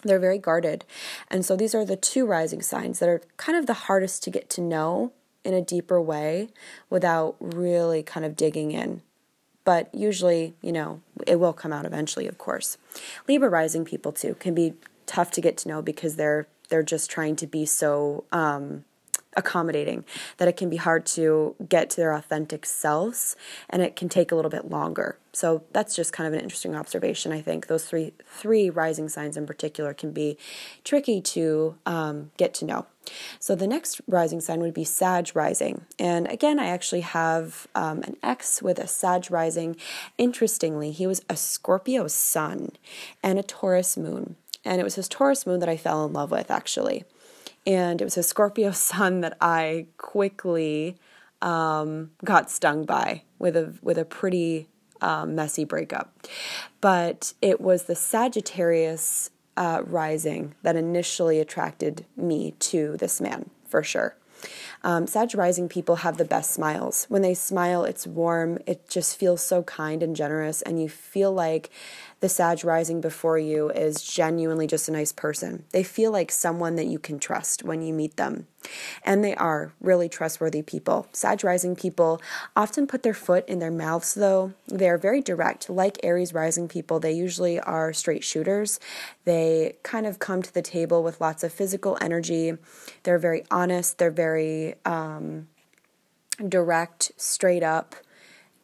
they're 0.02 0.18
very 0.18 0.38
guarded. 0.38 0.84
And 1.28 1.44
so 1.44 1.56
these 1.56 1.74
are 1.74 1.84
the 1.84 1.96
two 1.96 2.26
rising 2.26 2.62
signs 2.62 2.98
that 2.98 3.08
are 3.08 3.22
kind 3.36 3.58
of 3.58 3.66
the 3.66 3.74
hardest 3.74 4.22
to 4.24 4.30
get 4.30 4.48
to 4.50 4.60
know 4.60 5.12
in 5.48 5.54
a 5.54 5.62
deeper 5.62 5.98
way 6.00 6.50
without 6.90 7.34
really 7.40 8.02
kind 8.02 8.26
of 8.26 8.36
digging 8.36 8.70
in. 8.70 9.00
But 9.64 9.92
usually, 9.94 10.54
you 10.60 10.72
know, 10.72 11.00
it 11.26 11.36
will 11.36 11.54
come 11.54 11.72
out 11.72 11.86
eventually, 11.86 12.26
of 12.26 12.36
course. 12.36 12.76
Libra 13.26 13.48
rising 13.48 13.86
people 13.86 14.12
too 14.12 14.34
can 14.34 14.54
be 14.54 14.74
tough 15.06 15.30
to 15.32 15.40
get 15.40 15.56
to 15.58 15.68
know 15.68 15.80
because 15.80 16.16
they're 16.16 16.46
they're 16.68 16.82
just 16.82 17.10
trying 17.10 17.34
to 17.36 17.46
be 17.46 17.64
so 17.64 18.24
um, 18.30 18.84
accommodating 19.38 20.04
that 20.36 20.48
it 20.48 20.56
can 20.56 20.68
be 20.68 20.76
hard 20.76 21.06
to 21.06 21.54
get 21.68 21.88
to 21.90 21.96
their 21.96 22.12
authentic 22.12 22.66
selves 22.66 23.36
and 23.70 23.80
it 23.80 23.96
can 23.96 24.08
take 24.08 24.32
a 24.32 24.34
little 24.34 24.50
bit 24.50 24.68
longer. 24.68 25.16
So 25.32 25.62
that's 25.72 25.94
just 25.94 26.12
kind 26.12 26.26
of 26.26 26.34
an 26.34 26.40
interesting 26.40 26.74
observation. 26.74 27.32
I 27.32 27.40
think 27.40 27.68
those 27.68 27.84
three 27.84 28.12
three 28.26 28.68
rising 28.68 29.08
signs 29.08 29.36
in 29.36 29.46
particular 29.46 29.94
can 29.94 30.10
be 30.10 30.36
tricky 30.84 31.20
to 31.20 31.76
um, 31.86 32.32
get 32.36 32.52
to 32.54 32.64
know. 32.64 32.86
So 33.38 33.54
the 33.54 33.66
next 33.66 34.00
rising 34.08 34.40
sign 34.40 34.60
would 34.60 34.74
be 34.74 34.84
Sag 34.84 35.30
rising, 35.34 35.86
and 35.98 36.26
again, 36.26 36.58
I 36.58 36.66
actually 36.66 37.02
have 37.02 37.66
um, 37.74 38.02
an 38.02 38.16
ex 38.22 38.60
with 38.60 38.78
a 38.78 38.86
Sag 38.86 39.30
rising. 39.30 39.76
Interestingly, 40.18 40.90
he 40.90 41.06
was 41.06 41.22
a 41.28 41.36
Scorpio 41.36 42.08
sun 42.08 42.72
and 43.22 43.38
a 43.38 43.42
Taurus 43.42 43.96
moon, 43.96 44.36
and 44.64 44.80
it 44.80 44.84
was 44.84 44.96
his 44.96 45.08
Taurus 45.08 45.46
moon 45.46 45.60
that 45.60 45.68
I 45.68 45.76
fell 45.76 46.04
in 46.04 46.12
love 46.12 46.30
with 46.30 46.50
actually 46.50 47.04
and 47.68 48.00
it 48.00 48.04
was 48.04 48.16
a 48.16 48.22
Scorpio 48.22 48.70
sun 48.72 49.20
that 49.20 49.36
I 49.40 49.86
quickly 49.98 50.96
um, 51.42 52.10
got 52.24 52.50
stung 52.50 52.84
by 52.84 53.22
with 53.38 53.56
a 53.56 53.74
with 53.82 53.98
a 53.98 54.04
pretty 54.04 54.68
um, 55.00 55.36
messy 55.36 55.64
breakup. 55.64 56.26
But 56.80 57.34
it 57.40 57.60
was 57.60 57.84
the 57.84 57.94
Sagittarius 57.94 59.30
uh, 59.56 59.82
rising 59.84 60.54
that 60.62 60.74
initially 60.74 61.38
attracted 61.38 62.06
me 62.16 62.52
to 62.58 62.96
this 62.96 63.20
man 63.20 63.50
for 63.68 63.82
sure. 63.82 64.16
Um, 64.84 65.06
Sag 65.06 65.34
rising 65.34 65.68
people 65.68 65.96
have 65.96 66.16
the 66.16 66.24
best 66.24 66.52
smiles. 66.52 67.06
When 67.08 67.22
they 67.22 67.34
smile, 67.34 67.84
it's 67.84 68.06
warm. 68.06 68.58
It 68.66 68.88
just 68.88 69.16
feels 69.16 69.42
so 69.42 69.62
kind 69.62 70.02
and 70.02 70.14
generous, 70.14 70.62
and 70.62 70.80
you 70.80 70.88
feel 70.88 71.32
like 71.32 71.70
the 72.20 72.28
Sag 72.28 72.64
rising 72.64 73.00
before 73.00 73.38
you 73.38 73.70
is 73.70 74.02
genuinely 74.02 74.66
just 74.66 74.88
a 74.88 74.92
nice 74.92 75.12
person. 75.12 75.64
They 75.70 75.84
feel 75.84 76.10
like 76.10 76.32
someone 76.32 76.74
that 76.76 76.86
you 76.86 76.98
can 76.98 77.20
trust 77.20 77.62
when 77.62 77.80
you 77.80 77.94
meet 77.94 78.16
them. 78.16 78.48
And 79.04 79.22
they 79.24 79.36
are 79.36 79.72
really 79.80 80.08
trustworthy 80.08 80.62
people. 80.62 81.06
Sag 81.12 81.44
rising 81.44 81.76
people 81.76 82.20
often 82.56 82.88
put 82.88 83.04
their 83.04 83.14
foot 83.14 83.48
in 83.48 83.60
their 83.60 83.70
mouths, 83.70 84.14
though. 84.14 84.52
They 84.66 84.88
are 84.88 84.98
very 84.98 85.22
direct. 85.22 85.70
Like 85.70 85.98
Aries 86.02 86.34
rising 86.34 86.66
people, 86.66 86.98
they 86.98 87.12
usually 87.12 87.60
are 87.60 87.92
straight 87.92 88.24
shooters. 88.24 88.80
They 89.24 89.76
kind 89.84 90.06
of 90.06 90.18
come 90.18 90.42
to 90.42 90.52
the 90.52 90.62
table 90.62 91.04
with 91.04 91.20
lots 91.20 91.44
of 91.44 91.52
physical 91.52 91.96
energy. 92.00 92.54
They're 93.04 93.18
very 93.18 93.44
honest. 93.50 93.98
They're 93.98 94.10
very 94.10 94.67
um, 94.84 95.48
direct, 96.46 97.12
straight 97.16 97.62
up. 97.62 97.94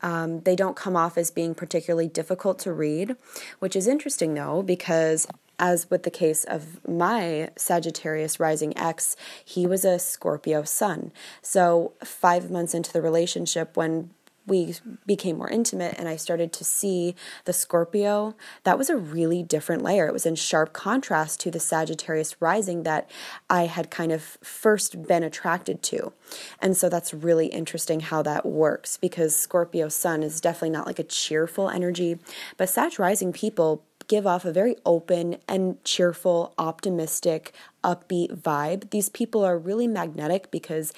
Um, 0.02 0.40
they 0.40 0.54
don't 0.54 0.76
come 0.76 0.96
off 0.96 1.16
as 1.16 1.30
being 1.30 1.54
particularly 1.54 2.08
difficult 2.08 2.58
to 2.60 2.72
read, 2.72 3.16
which 3.58 3.74
is 3.74 3.86
interesting 3.86 4.34
though, 4.34 4.62
because 4.62 5.26
as 5.58 5.88
with 5.90 6.02
the 6.02 6.10
case 6.10 6.44
of 6.44 6.86
my 6.86 7.48
Sagittarius 7.56 8.40
rising 8.40 8.76
ex, 8.76 9.16
he 9.44 9.66
was 9.66 9.84
a 9.84 9.98
Scorpio 9.98 10.64
sun. 10.64 11.12
So, 11.42 11.92
five 12.04 12.50
months 12.50 12.74
into 12.74 12.92
the 12.92 13.00
relationship, 13.00 13.76
when 13.76 14.10
we 14.46 14.74
became 15.06 15.38
more 15.38 15.50
intimate 15.50 15.94
and 15.98 16.08
I 16.08 16.16
started 16.16 16.52
to 16.54 16.64
see 16.64 17.14
the 17.44 17.52
Scorpio, 17.52 18.34
that 18.64 18.78
was 18.78 18.90
a 18.90 18.96
really 18.96 19.42
different 19.42 19.82
layer. 19.82 20.06
It 20.06 20.12
was 20.12 20.26
in 20.26 20.34
sharp 20.34 20.72
contrast 20.72 21.40
to 21.40 21.50
the 21.50 21.60
Sagittarius 21.60 22.40
rising 22.40 22.82
that 22.82 23.08
I 23.48 23.66
had 23.66 23.90
kind 23.90 24.12
of 24.12 24.22
first 24.42 25.06
been 25.06 25.22
attracted 25.22 25.82
to. 25.84 26.12
And 26.60 26.76
so 26.76 26.88
that's 26.88 27.14
really 27.14 27.46
interesting 27.46 28.00
how 28.00 28.22
that 28.22 28.44
works 28.44 28.96
because 28.96 29.34
Scorpio 29.34 29.88
sun 29.88 30.22
is 30.22 30.40
definitely 30.40 30.70
not 30.70 30.86
like 30.86 30.98
a 30.98 31.04
cheerful 31.04 31.70
energy, 31.70 32.18
but 32.56 32.68
Sag 32.68 32.98
rising 32.98 33.32
people 33.32 33.82
give 34.08 34.26
off 34.26 34.44
a 34.44 34.52
very 34.52 34.76
open 34.84 35.38
and 35.48 35.82
cheerful, 35.84 36.52
optimistic, 36.58 37.54
upbeat 37.82 38.36
vibe. 38.36 38.90
These 38.90 39.08
people 39.08 39.42
are 39.44 39.58
really 39.58 39.88
magnetic 39.88 40.50
because 40.50 40.92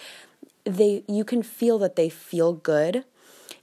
they 0.65 1.05
you 1.09 1.25
can 1.25 1.43
feel 1.43 1.79
that 1.79 1.95
they 1.95 2.09
feel 2.09 2.53
good 2.53 3.05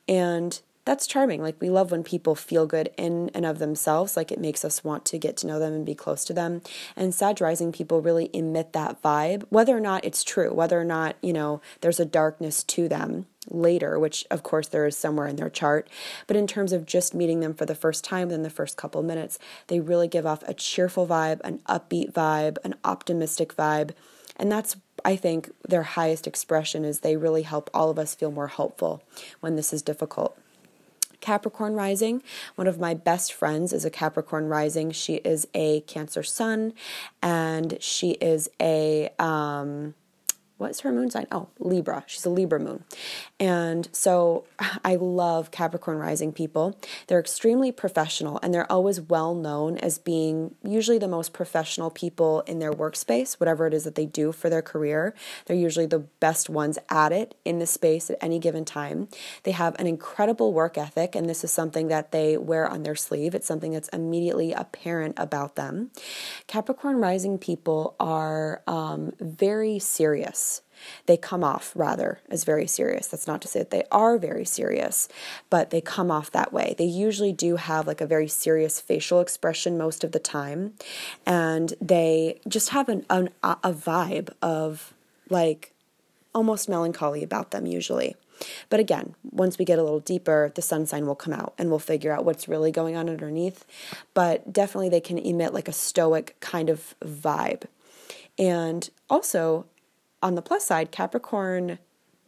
and 0.07 0.59
that's 0.85 1.07
charming. 1.07 1.41
Like 1.41 1.59
we 1.61 1.69
love 1.69 1.91
when 1.91 2.03
people 2.03 2.35
feel 2.35 2.65
good 2.65 2.89
in 2.97 3.29
and 3.33 3.45
of 3.45 3.59
themselves. 3.59 4.17
Like 4.17 4.31
it 4.31 4.39
makes 4.39 4.65
us 4.65 4.83
want 4.83 5.05
to 5.05 5.17
get 5.17 5.37
to 5.37 5.47
know 5.47 5.59
them 5.59 5.73
and 5.73 5.85
be 5.85 5.95
close 5.95 6.25
to 6.25 6.33
them. 6.33 6.61
And 6.95 7.15
Sag 7.15 7.39
rising 7.39 7.71
people 7.71 8.01
really 8.01 8.29
emit 8.33 8.73
that 8.73 9.01
vibe, 9.01 9.45
whether 9.49 9.75
or 9.75 9.79
not 9.79 10.03
it's 10.03 10.23
true, 10.23 10.53
whether 10.53 10.79
or 10.79 10.85
not, 10.85 11.15
you 11.21 11.33
know, 11.33 11.61
there's 11.81 11.99
a 11.99 12.05
darkness 12.05 12.63
to 12.65 12.89
them 12.89 13.27
later, 13.49 13.97
which 13.99 14.25
of 14.31 14.43
course 14.43 14.67
there 14.67 14.85
is 14.85 14.97
somewhere 14.97 15.27
in 15.27 15.35
their 15.37 15.49
chart. 15.49 15.89
But 16.27 16.37
in 16.37 16.47
terms 16.47 16.73
of 16.73 16.85
just 16.85 17.13
meeting 17.13 17.39
them 17.39 17.53
for 17.53 17.65
the 17.65 17.75
first 17.75 18.03
time 18.03 18.27
within 18.27 18.43
the 18.43 18.49
first 18.49 18.77
couple 18.77 19.03
minutes, 19.03 19.39
they 19.67 19.79
really 19.79 20.07
give 20.07 20.25
off 20.25 20.43
a 20.43 20.53
cheerful 20.53 21.07
vibe, 21.07 21.39
an 21.43 21.59
upbeat 21.67 22.11
vibe, 22.11 22.57
an 22.63 22.75
optimistic 22.83 23.55
vibe. 23.55 23.91
And 24.35 24.51
that's 24.51 24.75
I 25.05 25.15
think 25.15 25.51
their 25.67 25.83
highest 25.83 26.27
expression 26.27 26.85
is 26.85 26.99
they 26.99 27.17
really 27.17 27.43
help 27.43 27.69
all 27.73 27.89
of 27.89 27.99
us 27.99 28.15
feel 28.15 28.31
more 28.31 28.47
hopeful 28.47 29.03
when 29.39 29.55
this 29.55 29.73
is 29.73 29.81
difficult. 29.81 30.37
Capricorn 31.23 31.73
rising. 31.73 32.21
One 32.55 32.67
of 32.67 32.79
my 32.79 32.93
best 32.93 33.31
friends 33.31 33.71
is 33.71 33.85
a 33.85 33.89
Capricorn 33.89 34.49
rising. 34.49 34.91
She 34.91 35.15
is 35.15 35.47
a 35.53 35.79
Cancer 35.81 36.21
sun 36.21 36.73
and 37.21 37.77
she 37.79 38.11
is 38.11 38.49
a 38.61 39.09
um, 39.19 39.93
what's 40.63 40.79
her 40.79 40.91
moon 40.91 41.11
sign? 41.11 41.27
Oh, 41.31 41.49
Libra. 41.59 42.03
She's 42.07 42.25
a 42.25 42.29
Libra 42.29 42.59
moon. 42.59 42.85
And 43.39 43.89
so 43.91 44.45
I 44.85 44.95
love 44.95 45.51
Capricorn 45.51 45.97
rising 45.97 46.31
people. 46.31 46.79
They're 47.07 47.19
extremely 47.19 47.71
professional 47.71 48.39
and 48.41 48.53
they're 48.53 48.71
always 48.71 49.01
well 49.01 49.35
known 49.35 49.77
as 49.77 49.99
being 49.99 50.55
usually 50.63 50.97
the 50.97 51.07
most 51.07 51.33
professional 51.33 51.89
people 51.89 52.41
in 52.41 52.59
their 52.59 52.71
workspace, 52.71 53.39
whatever 53.39 53.67
it 53.67 53.73
is 53.73 53.83
that 53.83 53.95
they 53.95 54.05
do 54.05 54.31
for 54.31 54.49
their 54.49 54.61
career. 54.61 55.13
They're 55.45 55.57
usually 55.57 55.85
the 55.85 55.99
best 55.99 56.49
ones 56.49 56.79
at 56.89 57.11
it 57.11 57.35
in 57.43 57.59
the 57.59 57.67
space 57.67 58.09
at 58.09 58.17
any 58.21 58.39
given 58.39 58.63
time. 58.63 59.09
They 59.43 59.51
have 59.51 59.75
an 59.79 59.87
incredible 59.87 60.53
work 60.53 60.77
ethic, 60.77 61.13
and 61.13 61.29
this 61.29 61.43
is 61.43 61.51
something 61.51 61.89
that 61.89 62.11
they 62.11 62.37
wear 62.37 62.67
on 62.67 62.83
their 62.83 62.95
sleeve. 62.95 63.35
It's 63.35 63.47
something 63.47 63.73
that's 63.73 63.89
immediately 63.89 64.53
apparent 64.53 65.15
about 65.17 65.55
them. 65.55 65.91
Capricorn 66.47 66.97
rising 66.97 67.37
people 67.37 67.95
are 67.99 68.61
um, 68.67 69.11
very 69.19 69.79
serious 69.79 70.52
they 71.05 71.17
come 71.17 71.43
off 71.43 71.71
rather 71.75 72.19
as 72.29 72.43
very 72.43 72.67
serious. 72.67 73.07
That's 73.07 73.27
not 73.27 73.41
to 73.41 73.47
say 73.47 73.59
that 73.59 73.69
they 73.69 73.83
are 73.91 74.17
very 74.17 74.45
serious, 74.45 75.07
but 75.49 75.69
they 75.69 75.81
come 75.81 76.11
off 76.11 76.31
that 76.31 76.51
way. 76.51 76.75
They 76.77 76.85
usually 76.85 77.31
do 77.31 77.55
have 77.55 77.87
like 77.87 78.01
a 78.01 78.07
very 78.07 78.27
serious 78.27 78.81
facial 78.81 79.21
expression 79.21 79.77
most 79.77 80.03
of 80.03 80.11
the 80.11 80.19
time, 80.19 80.73
and 81.25 81.73
they 81.81 82.39
just 82.47 82.69
have 82.69 82.89
an, 82.89 83.05
an 83.09 83.29
a 83.43 83.73
vibe 83.73 84.29
of 84.41 84.93
like 85.29 85.73
almost 86.33 86.67
melancholy 86.67 87.23
about 87.23 87.51
them 87.51 87.65
usually. 87.65 88.15
But 88.69 88.79
again, 88.79 89.15
once 89.31 89.57
we 89.57 89.65
get 89.65 89.79
a 89.79 89.83
little 89.83 89.99
deeper, 89.99 90.51
the 90.55 90.61
sun 90.61 90.85
sign 90.85 91.05
will 91.05 91.15
come 91.15 91.33
out 91.33 91.53
and 91.57 91.69
we'll 91.69 91.79
figure 91.79 92.11
out 92.11 92.25
what's 92.25 92.47
really 92.47 92.71
going 92.71 92.95
on 92.95 93.09
underneath. 93.09 93.65
But 94.13 94.51
definitely, 94.51 94.89
they 94.89 94.99
can 94.99 95.17
emit 95.17 95.53
like 95.53 95.67
a 95.67 95.73
stoic 95.73 96.35
kind 96.39 96.69
of 96.69 96.95
vibe. 97.03 97.63
And 98.37 98.89
also, 99.09 99.65
on 100.23 100.35
the 100.35 100.41
plus 100.41 100.65
side, 100.65 100.91
Capricorn 100.91 101.77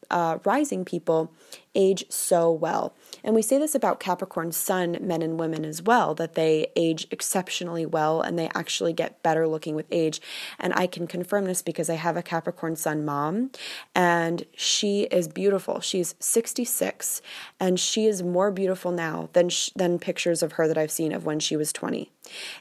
uh, 0.10 0.38
rising 0.44 0.86
people 0.86 1.32
age 1.74 2.06
so 2.10 2.52
well. 2.52 2.94
And 3.24 3.36
we 3.36 3.42
say 3.42 3.58
this 3.58 3.76
about 3.76 4.00
Capricorn 4.00 4.52
sun 4.52 4.98
men 5.02 5.22
and 5.22 5.40
women 5.40 5.66
as 5.66 5.82
well, 5.82 6.14
that 6.16 6.36
they 6.36 6.68
age 6.76 7.08
exceptionally 7.12 7.86
well 7.86 8.22
and 8.22 8.38
they 8.38 8.50
actually 8.54 8.94
get 8.94 9.24
better 9.24 9.48
looking 9.48 9.76
with 9.76 9.88
age. 9.92 10.22
And 10.60 10.74
I 10.76 10.88
can 10.88 11.08
confirm 11.08 11.46
this 11.46 11.62
because 11.62 11.90
I 11.90 11.96
have 11.96 12.18
a 12.18 12.24
Capricorn 12.24 12.76
sun 12.76 13.04
mom 13.04 13.52
and 13.94 14.46
she 14.56 15.04
is 15.04 15.28
beautiful. 15.28 15.80
She's 15.80 16.16
66 16.20 17.22
and 17.60 17.80
she 17.80 18.06
is 18.06 18.22
more 18.22 18.52
beautiful 18.52 18.92
now 18.92 19.30
than, 19.34 19.50
sh- 19.50 19.72
than 19.76 20.00
pictures 20.00 20.44
of 20.44 20.54
her 20.54 20.68
that 20.68 20.78
I've 20.78 20.92
seen 20.92 21.12
of 21.12 21.26
when 21.26 21.40
she 21.40 21.58
was 21.58 21.74
20. 21.74 22.12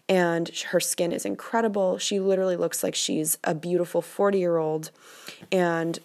And 0.08 0.48
her 0.70 0.80
skin 0.80 1.12
is 1.12 1.24
incredible. 1.24 1.98
She 1.98 2.20
literally 2.20 2.56
looks 2.56 2.82
like 2.82 2.94
she's 2.94 3.38
a 3.44 3.54
beautiful 3.54 4.02
40 4.02 4.38
year 4.38 4.56
old. 4.56 4.90
And 5.50 5.98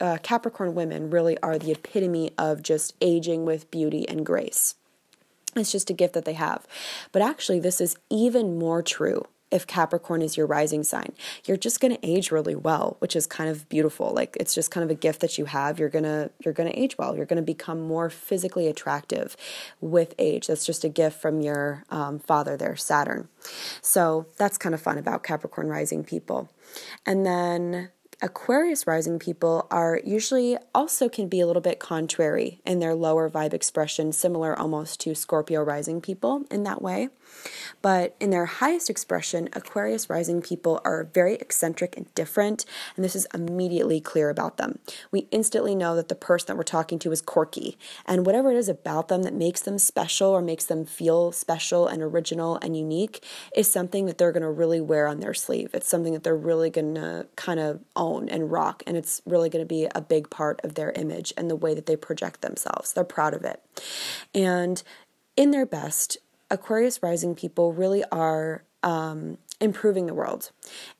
uh, 0.00 0.18
Capricorn 0.22 0.74
women 0.74 1.10
really 1.10 1.38
are 1.42 1.58
the 1.58 1.72
epitome 1.72 2.30
of 2.38 2.62
just 2.62 2.94
aging 3.00 3.44
with 3.44 3.70
beauty 3.70 4.08
and 4.08 4.24
grace. 4.24 4.74
It's 5.56 5.72
just 5.72 5.90
a 5.90 5.94
gift 5.94 6.14
that 6.14 6.24
they 6.24 6.34
have. 6.34 6.66
But 7.12 7.22
actually, 7.22 7.60
this 7.60 7.80
is 7.80 7.96
even 8.08 8.58
more 8.58 8.82
true 8.82 9.26
if 9.50 9.66
Capricorn 9.66 10.22
is 10.22 10.36
your 10.36 10.46
rising 10.46 10.82
sign. 10.82 11.12
You're 11.44 11.56
just 11.56 11.80
going 11.80 11.94
to 11.94 12.06
age 12.06 12.30
really 12.30 12.54
well, 12.54 12.96
which 13.00 13.16
is 13.16 13.26
kind 13.26 13.50
of 13.50 13.68
beautiful. 13.68 14.12
Like 14.12 14.36
it's 14.38 14.54
just 14.54 14.70
kind 14.70 14.84
of 14.84 14.90
a 14.90 14.94
gift 14.94 15.20
that 15.20 15.38
you 15.38 15.46
have. 15.46 15.78
You're 15.78 15.88
going 15.88 16.04
to 16.04 16.30
you're 16.44 16.54
going 16.54 16.70
to 16.70 16.78
age 16.78 16.96
well. 16.98 17.16
You're 17.16 17.26
going 17.26 17.36
to 17.36 17.42
become 17.42 17.80
more 17.80 18.10
physically 18.10 18.68
attractive 18.68 19.36
with 19.80 20.14
age. 20.18 20.46
That's 20.46 20.64
just 20.64 20.84
a 20.84 20.88
gift 20.88 21.20
from 21.20 21.40
your 21.40 21.84
um, 21.90 22.18
father 22.18 22.56
there, 22.56 22.76
Saturn. 22.76 23.28
So 23.80 24.26
that's 24.36 24.58
kind 24.58 24.74
of 24.74 24.80
fun 24.80 24.98
about 24.98 25.22
Capricorn 25.22 25.68
rising 25.68 26.04
people. 26.04 26.50
And 27.04 27.26
then 27.26 27.90
Aquarius 28.22 28.86
rising 28.86 29.18
people 29.18 29.66
are 29.70 29.98
usually 30.04 30.58
also 30.74 31.08
can 31.08 31.26
be 31.26 31.40
a 31.40 31.46
little 31.46 31.62
bit 31.62 31.78
contrary 31.78 32.60
in 32.66 32.78
their 32.78 32.94
lower 32.94 33.30
vibe 33.30 33.54
expression, 33.54 34.12
similar 34.12 34.58
almost 34.58 35.00
to 35.00 35.14
Scorpio 35.14 35.62
rising 35.62 36.02
people 36.02 36.44
in 36.50 36.62
that 36.64 36.82
way. 36.82 37.08
But 37.80 38.16
in 38.20 38.30
their 38.30 38.44
highest 38.44 38.90
expression, 38.90 39.48
Aquarius 39.54 40.10
rising 40.10 40.42
people 40.42 40.80
are 40.84 41.04
very 41.04 41.34
eccentric 41.36 41.96
and 41.96 42.12
different, 42.14 42.66
and 42.96 43.04
this 43.04 43.16
is 43.16 43.26
immediately 43.32 44.00
clear 44.00 44.28
about 44.28 44.58
them. 44.58 44.80
We 45.10 45.28
instantly 45.30 45.74
know 45.74 45.96
that 45.96 46.08
the 46.08 46.14
person 46.14 46.48
that 46.48 46.56
we're 46.56 46.64
talking 46.64 46.98
to 46.98 47.12
is 47.12 47.22
quirky, 47.22 47.78
and 48.04 48.26
whatever 48.26 48.50
it 48.50 48.56
is 48.56 48.68
about 48.68 49.08
them 49.08 49.22
that 49.22 49.32
makes 49.32 49.62
them 49.62 49.78
special 49.78 50.28
or 50.28 50.42
makes 50.42 50.66
them 50.66 50.84
feel 50.84 51.32
special 51.32 51.86
and 51.86 52.02
original 52.02 52.58
and 52.60 52.76
unique 52.76 53.24
is 53.56 53.70
something 53.70 54.06
that 54.06 54.18
they're 54.18 54.32
going 54.32 54.42
to 54.42 54.50
really 54.50 54.80
wear 54.80 55.06
on 55.06 55.20
their 55.20 55.34
sleeve. 55.34 55.70
It's 55.72 55.88
something 55.88 56.12
that 56.12 56.24
they're 56.24 56.36
really 56.36 56.68
going 56.68 56.96
to 56.96 57.26
kind 57.36 57.60
of 57.60 57.80
own 58.10 58.28
and 58.28 58.50
rock, 58.50 58.82
and 58.86 58.96
it's 58.96 59.20
really 59.24 59.48
going 59.48 59.64
to 59.64 59.68
be 59.68 59.88
a 59.94 60.00
big 60.00 60.30
part 60.30 60.60
of 60.64 60.74
their 60.74 60.92
image 60.92 61.32
and 61.36 61.50
the 61.50 61.56
way 61.56 61.74
that 61.74 61.86
they 61.86 61.96
project 61.96 62.40
themselves. 62.42 62.92
They're 62.92 63.04
proud 63.04 63.34
of 63.34 63.44
it. 63.44 63.62
And 64.34 64.82
in 65.36 65.50
their 65.50 65.66
best, 65.66 66.18
Aquarius 66.50 67.02
rising 67.02 67.34
people 67.34 67.72
really 67.72 68.02
are 68.10 68.64
um, 68.82 69.38
improving 69.60 70.06
the 70.06 70.14
world. 70.14 70.50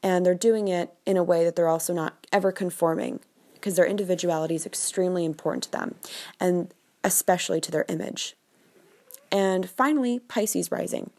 And 0.03 0.25
they're 0.25 0.35
doing 0.35 0.69
it 0.69 0.93
in 1.07 1.17
a 1.17 1.25
way 1.25 1.45
that 1.45 1.57
they're 1.57 1.69
also 1.69 1.93
not 1.93 2.27
ever 2.33 2.53
conforming 2.53 3.21
because 3.55 3.77
their 3.77 3.87
individuality 3.87 4.55
is 4.55 4.67
extremely 4.67 5.25
important 5.25 5.65
to 5.65 5.73
them 5.73 5.95
and 6.39 6.73
especially 7.05 7.61
to 7.61 7.71
their 7.71 7.85
image. 7.89 8.37
And 9.33 9.69
finally, 9.69 10.19
Pisces 10.19 10.71
rising. 10.71 11.11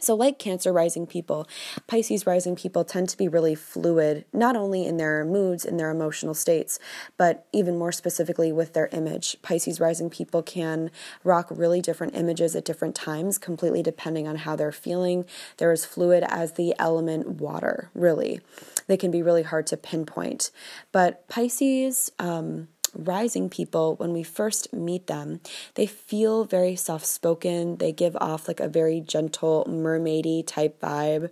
So, 0.00 0.14
like 0.14 0.38
Cancer 0.38 0.72
rising 0.72 1.06
people, 1.06 1.46
Pisces 1.86 2.26
rising 2.26 2.56
people 2.56 2.84
tend 2.84 3.08
to 3.10 3.16
be 3.16 3.28
really 3.28 3.54
fluid, 3.54 4.24
not 4.32 4.56
only 4.56 4.86
in 4.86 4.96
their 4.96 5.24
moods 5.24 5.64
and 5.64 5.78
their 5.78 5.90
emotional 5.90 6.34
states, 6.34 6.78
but 7.16 7.46
even 7.52 7.78
more 7.78 7.92
specifically 7.92 8.52
with 8.52 8.72
their 8.72 8.88
image. 8.92 9.36
Pisces 9.42 9.80
rising 9.80 10.10
people 10.10 10.42
can 10.42 10.90
rock 11.24 11.48
really 11.50 11.80
different 11.80 12.14
images 12.16 12.56
at 12.56 12.64
different 12.64 12.94
times, 12.94 13.38
completely 13.38 13.82
depending 13.82 14.26
on 14.26 14.36
how 14.36 14.56
they're 14.56 14.72
feeling. 14.72 15.24
They're 15.58 15.72
as 15.72 15.84
fluid 15.84 16.24
as 16.26 16.52
the 16.52 16.74
element 16.78 17.40
water, 17.40 17.90
really. 17.94 18.40
They 18.86 18.96
can 18.96 19.10
be 19.10 19.22
really 19.22 19.42
hard 19.42 19.66
to 19.68 19.76
pinpoint. 19.76 20.50
But 20.92 21.28
Pisces, 21.28 22.10
um, 22.18 22.68
rising 22.94 23.48
people, 23.48 23.96
when 23.96 24.12
we 24.12 24.22
first 24.22 24.72
meet 24.72 25.06
them, 25.06 25.40
they 25.74 25.86
feel 25.86 26.44
very 26.44 26.76
soft 26.76 27.06
spoken. 27.06 27.76
They 27.76 27.92
give 27.92 28.16
off 28.20 28.48
like 28.48 28.60
a 28.60 28.68
very 28.68 29.00
gentle, 29.00 29.66
mermaidy 29.68 30.46
type 30.46 30.80
vibe. 30.80 31.30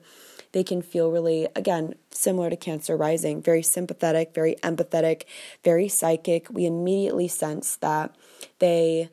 They 0.52 0.64
can 0.64 0.80
feel 0.80 1.10
really, 1.10 1.46
again, 1.54 1.94
similar 2.10 2.50
to 2.50 2.56
Cancer 2.56 2.96
rising, 2.96 3.42
very 3.42 3.62
sympathetic, 3.62 4.34
very 4.34 4.56
empathetic, 4.62 5.24
very 5.62 5.88
psychic. 5.88 6.48
We 6.50 6.64
immediately 6.64 7.28
sense 7.28 7.76
that 7.76 8.14
they 8.58 9.10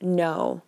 know 0.00 0.62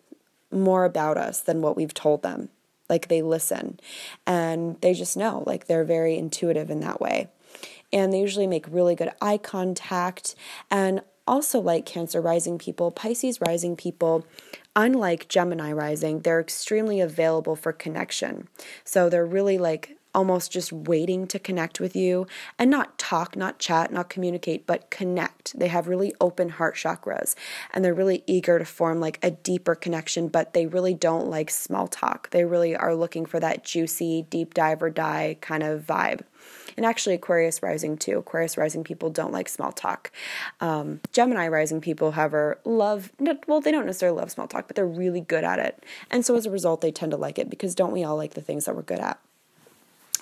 more 0.51 0.85
about 0.85 1.17
us 1.17 1.41
than 1.41 1.63
what 1.63 1.77
we've 1.77 1.95
told 1.95 2.23
them. 2.23 2.49
Like 2.89 3.09
they 3.09 3.21
listen 3.21 3.79
and 4.27 4.81
they 4.81 4.95
just 4.95 5.17
know, 5.17 5.45
like 5.47 5.67
they're 5.67 5.85
very 5.85 6.17
intuitive 6.17 6.71
in 6.71 6.81
that 6.81 7.01
way 7.03 7.29
and 7.93 8.13
they 8.13 8.21
usually 8.21 8.47
make 8.47 8.67
really 8.69 8.95
good 8.95 9.11
eye 9.21 9.39
contact. 9.39 10.35
And 10.71 11.03
also 11.29 11.61
like 11.61 11.85
Cancer 11.85 12.21
rising 12.21 12.59
people, 12.59 12.91
Pisces 12.91 13.41
rising 13.41 13.77
people, 13.77 14.27
unlike 14.75 15.29
Gemini 15.29 15.73
rising, 15.73 16.21
they're 16.21 16.41
extremely 16.41 17.01
available 17.01 17.55
for 17.55 17.73
connection. 17.73 18.49
So 18.85 19.09
they're 19.09 19.27
really 19.27 19.59
like 19.59 19.98
almost 20.19 20.51
just 20.51 20.73
waiting 20.73 21.29
to 21.29 21.39
connect 21.39 21.79
with 21.79 21.95
you 21.95 22.27
and 22.59 22.69
not 22.69 22.99
talk, 22.99 23.37
not 23.37 23.61
chat, 23.61 23.93
not 23.93 24.11
communicate, 24.11 24.67
but 24.67 24.91
connect. 24.91 25.57
They 25.57 25.69
have 25.69 25.87
really 25.87 26.13
open 26.21 26.49
heart 26.49 26.75
chakras 26.75 27.37
and 27.73 27.85
they're 27.85 27.95
really 27.95 28.25
eager 28.27 28.59
to 28.59 28.65
form 28.65 28.99
like 28.99 29.21
a 29.23 29.31
deeper 29.31 29.77
connection, 29.77 30.27
but 30.27 30.55
they 30.55 30.67
really 30.67 30.93
don't 30.93 31.31
like 31.31 31.51
small 31.51 31.87
talk. 31.87 32.31
They 32.31 32.45
really 32.45 32.75
are 32.75 32.97
looking 32.97 33.27
for 33.27 33.39
that 33.39 33.63
juicy, 33.63 34.27
deep 34.29 34.55
dive 34.55 34.83
or 34.83 34.91
die 34.91 35.37
kind 35.41 35.63
of 35.63 35.87
vibe. 35.87 36.23
And 36.77 36.85
actually, 36.85 37.15
Aquarius 37.15 37.63
rising 37.63 37.97
too. 37.97 38.19
Aquarius 38.19 38.59
rising 38.59 38.83
people 38.83 39.11
don't 39.11 39.33
like 39.33 39.49
small 39.49 39.71
talk. 39.71 40.11
Um, 40.61 41.01
Gemini 41.13 41.47
rising 41.47 41.81
people, 41.81 42.11
however, 42.11 42.59
love, 42.65 43.13
well, 43.47 43.61
they 43.61 43.71
don't 43.71 43.87
necessarily 43.87 44.19
love 44.19 44.33
small 44.33 44.49
talk, 44.49 44.67
but 44.67 44.75
they're 44.75 44.85
really 44.85 45.21
good 45.21 45.45
at 45.45 45.61
it. 45.61 45.85
And 46.11 46.27
so 46.27 46.35
as 46.35 46.45
a 46.45 46.51
result, 46.51 46.81
they 46.81 46.91
tend 46.91 47.13
to 47.13 47.17
like 47.17 47.39
it 47.39 47.49
because 47.49 47.77
don't 47.77 47.93
we 47.93 48.03
all 48.03 48.17
like 48.17 48.35
the 48.35 48.41
things 48.41 48.65
that 48.65 48.75
we're 48.75 48.83
good 48.83 48.99
at? 48.99 49.21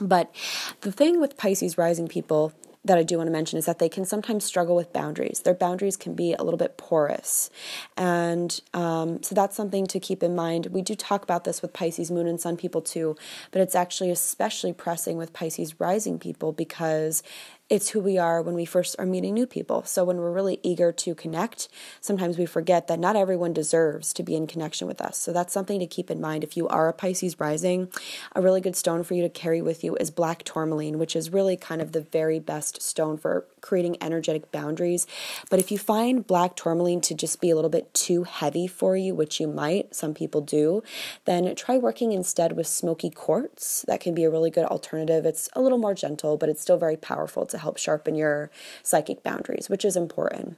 But 0.01 0.35
the 0.83 0.93
thing 0.93 1.21
with 1.21 1.37
Pisces 1.37 1.79
rising 1.79 2.09
people 2.09 2.53
that 2.87 2.99
I 2.99 3.03
do 3.03 3.17
want 3.17 3.27
to 3.27 3.33
mention 3.33 3.59
is 3.59 3.67
that 3.67 3.79
they 3.79 3.89
can 3.89 4.05
sometimes 4.05 4.45
struggle 4.45 4.77
with 4.77 4.93
boundaries. 4.93 5.41
Their 5.41 5.55
boundaries 5.55 5.97
can 5.97 6.15
be 6.15 6.35
a 6.35 6.43
little 6.43 6.59
bit 6.59 6.77
porous. 6.77 7.51
And 7.97 8.61
um, 8.73 9.23
so 9.23 9.35
that's 9.35 9.57
something 9.57 9.87
to 9.89 10.01
keep 10.01 10.23
in 10.23 10.35
mind. 10.35 10.67
We 10.67 10.83
do 10.83 10.95
talk 10.95 11.23
about 11.23 11.45
this 11.45 11.63
with 11.63 11.73
Pisces, 11.73 12.11
Moon, 12.11 12.27
and 12.27 12.41
Sun 12.41 12.57
people 12.57 12.81
too, 12.81 13.17
but 13.51 13.61
it's 13.61 13.75
actually 13.75 14.11
especially 14.11 14.73
pressing 14.73 15.17
with 15.17 15.33
Pisces 15.33 15.81
rising 15.81 16.19
people 16.19 16.53
because 16.53 17.23
it's 17.69 17.89
who 17.89 18.01
we 18.01 18.17
are 18.17 18.41
when 18.43 18.55
we 18.55 18.65
first 18.65 18.95
are 18.97 19.07
meeting 19.07 19.35
new 19.35 19.47
people. 19.47 19.83
So 19.83 20.05
when 20.05 20.19
we're 20.19 20.31
really 20.31 20.61
eager 20.63 20.93
to 20.93 21.15
connect, 21.17 21.69
sometimes 22.01 22.39
we 22.39 22.47
forget 22.47 22.87
that 22.87 23.01
not 23.01 23.17
everyone 23.17 23.53
deserves 23.53 24.13
to 24.15 24.23
be 24.23 24.37
in 24.37 24.47
connection 24.47 24.87
with 24.87 25.01
us. 25.01 25.19
So 25.19 25.33
that's 25.33 25.53
something 25.53 25.81
to 25.81 25.87
keep 25.87 26.09
in 26.09 26.21
mind. 26.21 26.45
If 26.45 26.57
you 26.57 26.69
are 26.69 26.89
a 26.89 26.93
Pisces 26.93 27.41
rising, 27.41 27.89
a 28.37 28.41
really 28.41 28.61
good 28.61 28.77
stone 28.77 29.03
for 29.03 29.15
you 29.15 29.23
to 29.23 29.29
carry 29.29 29.61
with 29.61 29.83
you 29.83 29.97
is 29.97 30.13
black 30.13 30.45
tourmaline, 30.45 30.99
which 30.99 31.17
is 31.17 31.33
really 31.33 31.57
kind 31.57 31.83
of 31.83 31.91
the 31.91 32.03
very 32.03 32.39
best 32.39 32.83
stone 32.83 33.19
for 33.19 33.47
creating 33.61 33.97
energetic 34.01 34.53
boundaries. 34.53 35.09
But 35.51 35.59
if 35.59 35.73
you 35.73 35.79
find 35.79 36.25
black 36.25 36.55
tourmaline 36.55 37.01
to 37.01 37.15
just 37.15 37.41
be 37.41 37.51
a 37.51 37.57
little 37.57 37.71
bit 37.71 37.93
too 37.93 38.23
heavy 38.23 38.69
for 38.69 38.97
you, 38.97 39.13
which 39.13 39.41
you 39.41 39.49
might, 39.49 39.93
some 39.93 40.15
people 40.15 40.41
do, 40.41 40.85
then 41.25 41.53
try 41.57 41.77
working 41.77 42.13
instead 42.13 42.57
with 42.57 42.69
smoky 42.69 43.11
quartz. 43.11 43.85
That 43.89 43.99
can 43.99 44.15
be 44.15 44.23
a 44.23 44.31
really 44.31 44.51
good 44.51 44.67
alternative. 44.67 45.27
It's 45.27 45.49
a 45.55 45.61
little 45.61 45.79
more 45.79 45.95
gentle, 45.95 46.37
but 46.37 46.49
it's 46.49 46.61
still 46.61 46.79
very 46.79 46.97
powerful 46.97 47.45
to 47.57 47.63
help 47.63 47.79
sharpen 47.79 48.15
your 48.15 48.51
psychic 48.83 49.23
boundaries, 49.23 49.69
which 49.69 49.85
is 49.85 49.97
important. 49.97 50.57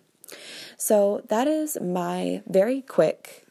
So, 0.77 1.23
that 1.29 1.49
is 1.49 1.79
my 1.81 2.43
very 2.47 2.83
quick 2.83 3.49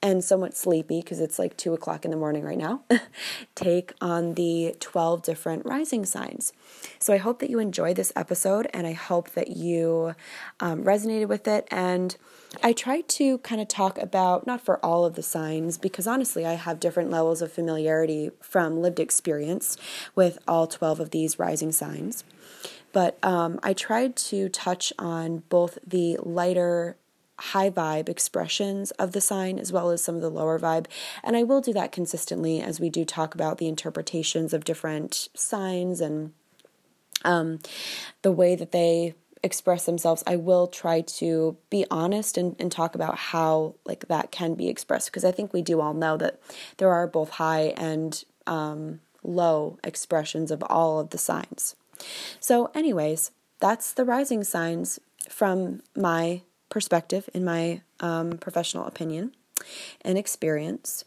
and 0.00 0.22
somewhat 0.22 0.56
sleepy 0.56 1.00
because 1.00 1.18
it's 1.18 1.38
like 1.38 1.56
two 1.56 1.74
o'clock 1.74 2.04
in 2.04 2.10
the 2.10 2.16
morning 2.16 2.44
right 2.44 2.58
now, 2.58 2.82
take 3.56 3.92
on 4.00 4.34
the 4.34 4.76
12 4.78 5.22
different 5.22 5.66
rising 5.66 6.04
signs. 6.04 6.52
So 7.00 7.12
I 7.12 7.16
hope 7.16 7.40
that 7.40 7.50
you 7.50 7.58
enjoyed 7.58 7.96
this 7.96 8.12
episode 8.14 8.68
and 8.72 8.86
I 8.86 8.92
hope 8.92 9.30
that 9.30 9.56
you 9.56 10.14
um, 10.60 10.84
resonated 10.84 11.26
with 11.26 11.48
it. 11.48 11.66
And 11.70 12.16
I 12.62 12.72
tried 12.72 13.08
to 13.08 13.38
kind 13.38 13.60
of 13.60 13.66
talk 13.66 13.98
about, 13.98 14.46
not 14.46 14.60
for 14.60 14.84
all 14.84 15.04
of 15.04 15.16
the 15.16 15.22
signs, 15.22 15.76
because 15.76 16.06
honestly, 16.06 16.46
I 16.46 16.54
have 16.54 16.80
different 16.80 17.10
levels 17.10 17.42
of 17.42 17.52
familiarity 17.52 18.30
from 18.40 18.80
lived 18.80 19.00
experience 19.00 19.76
with 20.14 20.38
all 20.46 20.66
12 20.66 21.00
of 21.00 21.10
these 21.10 21.38
rising 21.38 21.72
signs. 21.72 22.24
But 22.92 23.22
um, 23.22 23.60
I 23.62 23.72
tried 23.72 24.16
to 24.16 24.48
touch 24.48 24.92
on 24.98 25.42
both 25.48 25.78
the 25.86 26.16
lighter 26.22 26.96
high 27.38 27.70
vibe 27.70 28.08
expressions 28.08 28.90
of 28.92 29.12
the 29.12 29.20
sign 29.20 29.58
as 29.58 29.72
well 29.72 29.90
as 29.90 30.02
some 30.02 30.16
of 30.16 30.22
the 30.22 30.30
lower 30.30 30.58
vibe. 30.58 30.86
And 31.22 31.36
I 31.36 31.44
will 31.44 31.60
do 31.60 31.72
that 31.72 31.92
consistently 31.92 32.60
as 32.60 32.80
we 32.80 32.90
do 32.90 33.04
talk 33.04 33.34
about 33.34 33.58
the 33.58 33.68
interpretations 33.68 34.52
of 34.52 34.64
different 34.64 35.28
signs 35.34 36.00
and 36.00 36.32
um, 37.24 37.60
the 38.22 38.32
way 38.32 38.56
that 38.56 38.72
they 38.72 39.14
express 39.42 39.86
themselves. 39.86 40.24
I 40.26 40.36
will 40.36 40.66
try 40.66 41.00
to 41.00 41.56
be 41.70 41.86
honest 41.90 42.36
and, 42.36 42.56
and 42.58 42.72
talk 42.72 42.94
about 42.96 43.16
how 43.16 43.74
like 43.84 44.08
that 44.08 44.32
can 44.32 44.54
be 44.54 44.68
expressed 44.68 45.08
because 45.08 45.24
I 45.24 45.30
think 45.30 45.52
we 45.52 45.62
do 45.62 45.80
all 45.80 45.94
know 45.94 46.16
that 46.16 46.40
there 46.78 46.90
are 46.90 47.06
both 47.06 47.30
high 47.30 47.72
and 47.76 48.24
um, 48.48 49.00
low 49.22 49.78
expressions 49.84 50.50
of 50.50 50.62
all 50.64 50.98
of 50.98 51.10
the 51.10 51.18
signs. 51.18 51.76
So, 52.40 52.70
anyways, 52.74 53.30
that's 53.60 53.92
the 53.92 54.04
rising 54.04 54.44
signs 54.44 55.00
from 55.28 55.82
my 55.96 56.42
perspective, 56.70 57.28
in 57.34 57.44
my 57.44 57.82
um, 58.00 58.32
professional 58.38 58.86
opinion 58.86 59.32
and 60.02 60.16
experience. 60.16 61.04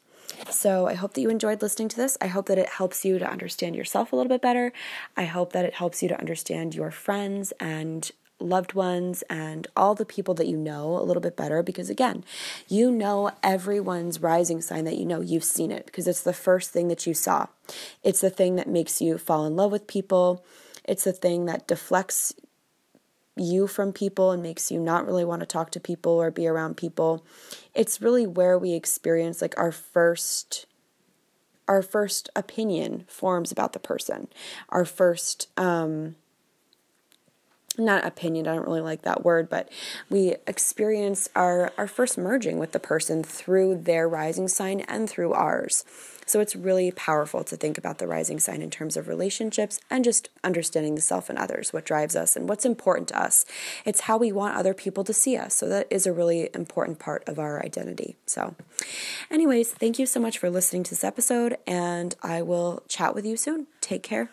So, 0.49 0.87
I 0.87 0.93
hope 0.93 1.13
that 1.13 1.21
you 1.21 1.29
enjoyed 1.29 1.61
listening 1.61 1.89
to 1.89 1.97
this. 1.97 2.17
I 2.21 2.27
hope 2.27 2.47
that 2.47 2.57
it 2.57 2.69
helps 2.69 3.05
you 3.05 3.19
to 3.19 3.29
understand 3.29 3.75
yourself 3.75 4.11
a 4.11 4.15
little 4.15 4.29
bit 4.29 4.41
better. 4.41 4.73
I 5.15 5.25
hope 5.25 5.53
that 5.53 5.65
it 5.65 5.75
helps 5.75 6.01
you 6.01 6.09
to 6.09 6.19
understand 6.19 6.75
your 6.75 6.91
friends 6.91 7.53
and 7.59 8.11
loved 8.41 8.73
ones 8.73 9.23
and 9.29 9.67
all 9.75 9.95
the 9.95 10.05
people 10.05 10.33
that 10.33 10.47
you 10.47 10.57
know 10.57 10.97
a 10.97 11.03
little 11.03 11.21
bit 11.21 11.37
better 11.37 11.63
because 11.63 11.89
again, 11.89 12.23
you 12.67 12.91
know 12.91 13.31
everyone's 13.43 14.21
rising 14.21 14.61
sign 14.61 14.85
that 14.85 14.97
you 14.97 15.05
know. 15.05 15.21
You've 15.21 15.43
seen 15.43 15.71
it 15.71 15.85
because 15.85 16.07
it's 16.07 16.23
the 16.23 16.33
first 16.33 16.71
thing 16.71 16.87
that 16.87 17.05
you 17.05 17.13
saw. 17.13 17.47
It's 18.03 18.21
the 18.21 18.29
thing 18.29 18.55
that 18.55 18.67
makes 18.67 19.01
you 19.01 19.17
fall 19.17 19.45
in 19.45 19.55
love 19.55 19.71
with 19.71 19.87
people. 19.87 20.43
It's 20.83 21.03
the 21.03 21.13
thing 21.13 21.45
that 21.45 21.67
deflects 21.67 22.33
you 23.37 23.67
from 23.67 23.93
people 23.93 24.31
and 24.31 24.43
makes 24.43 24.71
you 24.71 24.79
not 24.79 25.05
really 25.05 25.25
want 25.25 25.39
to 25.39 25.45
talk 25.45 25.71
to 25.71 25.79
people 25.79 26.13
or 26.13 26.31
be 26.31 26.47
around 26.47 26.77
people. 26.77 27.25
It's 27.73 28.01
really 28.01 28.27
where 28.27 28.57
we 28.57 28.73
experience 28.73 29.41
like 29.41 29.57
our 29.57 29.71
first 29.71 30.65
our 31.67 31.81
first 31.81 32.29
opinion 32.35 33.05
forms 33.07 33.51
about 33.51 33.71
the 33.71 33.79
person. 33.79 34.27
Our 34.69 34.83
first 34.83 35.47
um 35.57 36.15
not 37.77 38.05
opinion, 38.05 38.47
I 38.47 38.55
don't 38.55 38.67
really 38.67 38.81
like 38.81 39.03
that 39.03 39.23
word, 39.23 39.49
but 39.49 39.69
we 40.09 40.35
experience 40.45 41.29
our, 41.35 41.71
our 41.77 41.87
first 41.87 42.17
merging 42.17 42.59
with 42.59 42.73
the 42.73 42.79
person 42.79 43.23
through 43.23 43.83
their 43.83 44.09
rising 44.09 44.49
sign 44.49 44.81
and 44.81 45.09
through 45.09 45.33
ours. 45.33 45.85
So 46.31 46.39
it's 46.39 46.55
really 46.55 46.91
powerful 46.91 47.43
to 47.43 47.57
think 47.57 47.77
about 47.77 47.97
the 47.97 48.07
rising 48.07 48.39
sign 48.39 48.61
in 48.61 48.69
terms 48.69 48.95
of 48.95 49.09
relationships 49.09 49.81
and 49.89 50.01
just 50.01 50.29
understanding 50.45 50.95
the 50.95 51.01
self 51.01 51.29
and 51.29 51.37
others, 51.37 51.73
what 51.73 51.83
drives 51.83 52.15
us 52.15 52.37
and 52.37 52.47
what's 52.47 52.63
important 52.63 53.09
to 53.09 53.21
us. 53.21 53.43
It's 53.83 53.99
how 53.99 54.15
we 54.15 54.31
want 54.31 54.55
other 54.55 54.73
people 54.73 55.03
to 55.03 55.13
see 55.13 55.35
us. 55.35 55.53
So 55.53 55.67
that 55.67 55.87
is 55.89 56.07
a 56.07 56.13
really 56.13 56.49
important 56.53 56.99
part 56.99 57.27
of 57.27 57.37
our 57.37 57.61
identity. 57.61 58.15
So, 58.25 58.55
anyways, 59.29 59.73
thank 59.73 59.99
you 59.99 60.05
so 60.05 60.21
much 60.21 60.37
for 60.37 60.49
listening 60.49 60.83
to 60.83 60.91
this 60.91 61.03
episode, 61.03 61.57
and 61.67 62.15
I 62.23 62.43
will 62.43 62.83
chat 62.87 63.13
with 63.13 63.25
you 63.25 63.35
soon. 63.35 63.67
Take 63.81 64.01
care. 64.01 64.29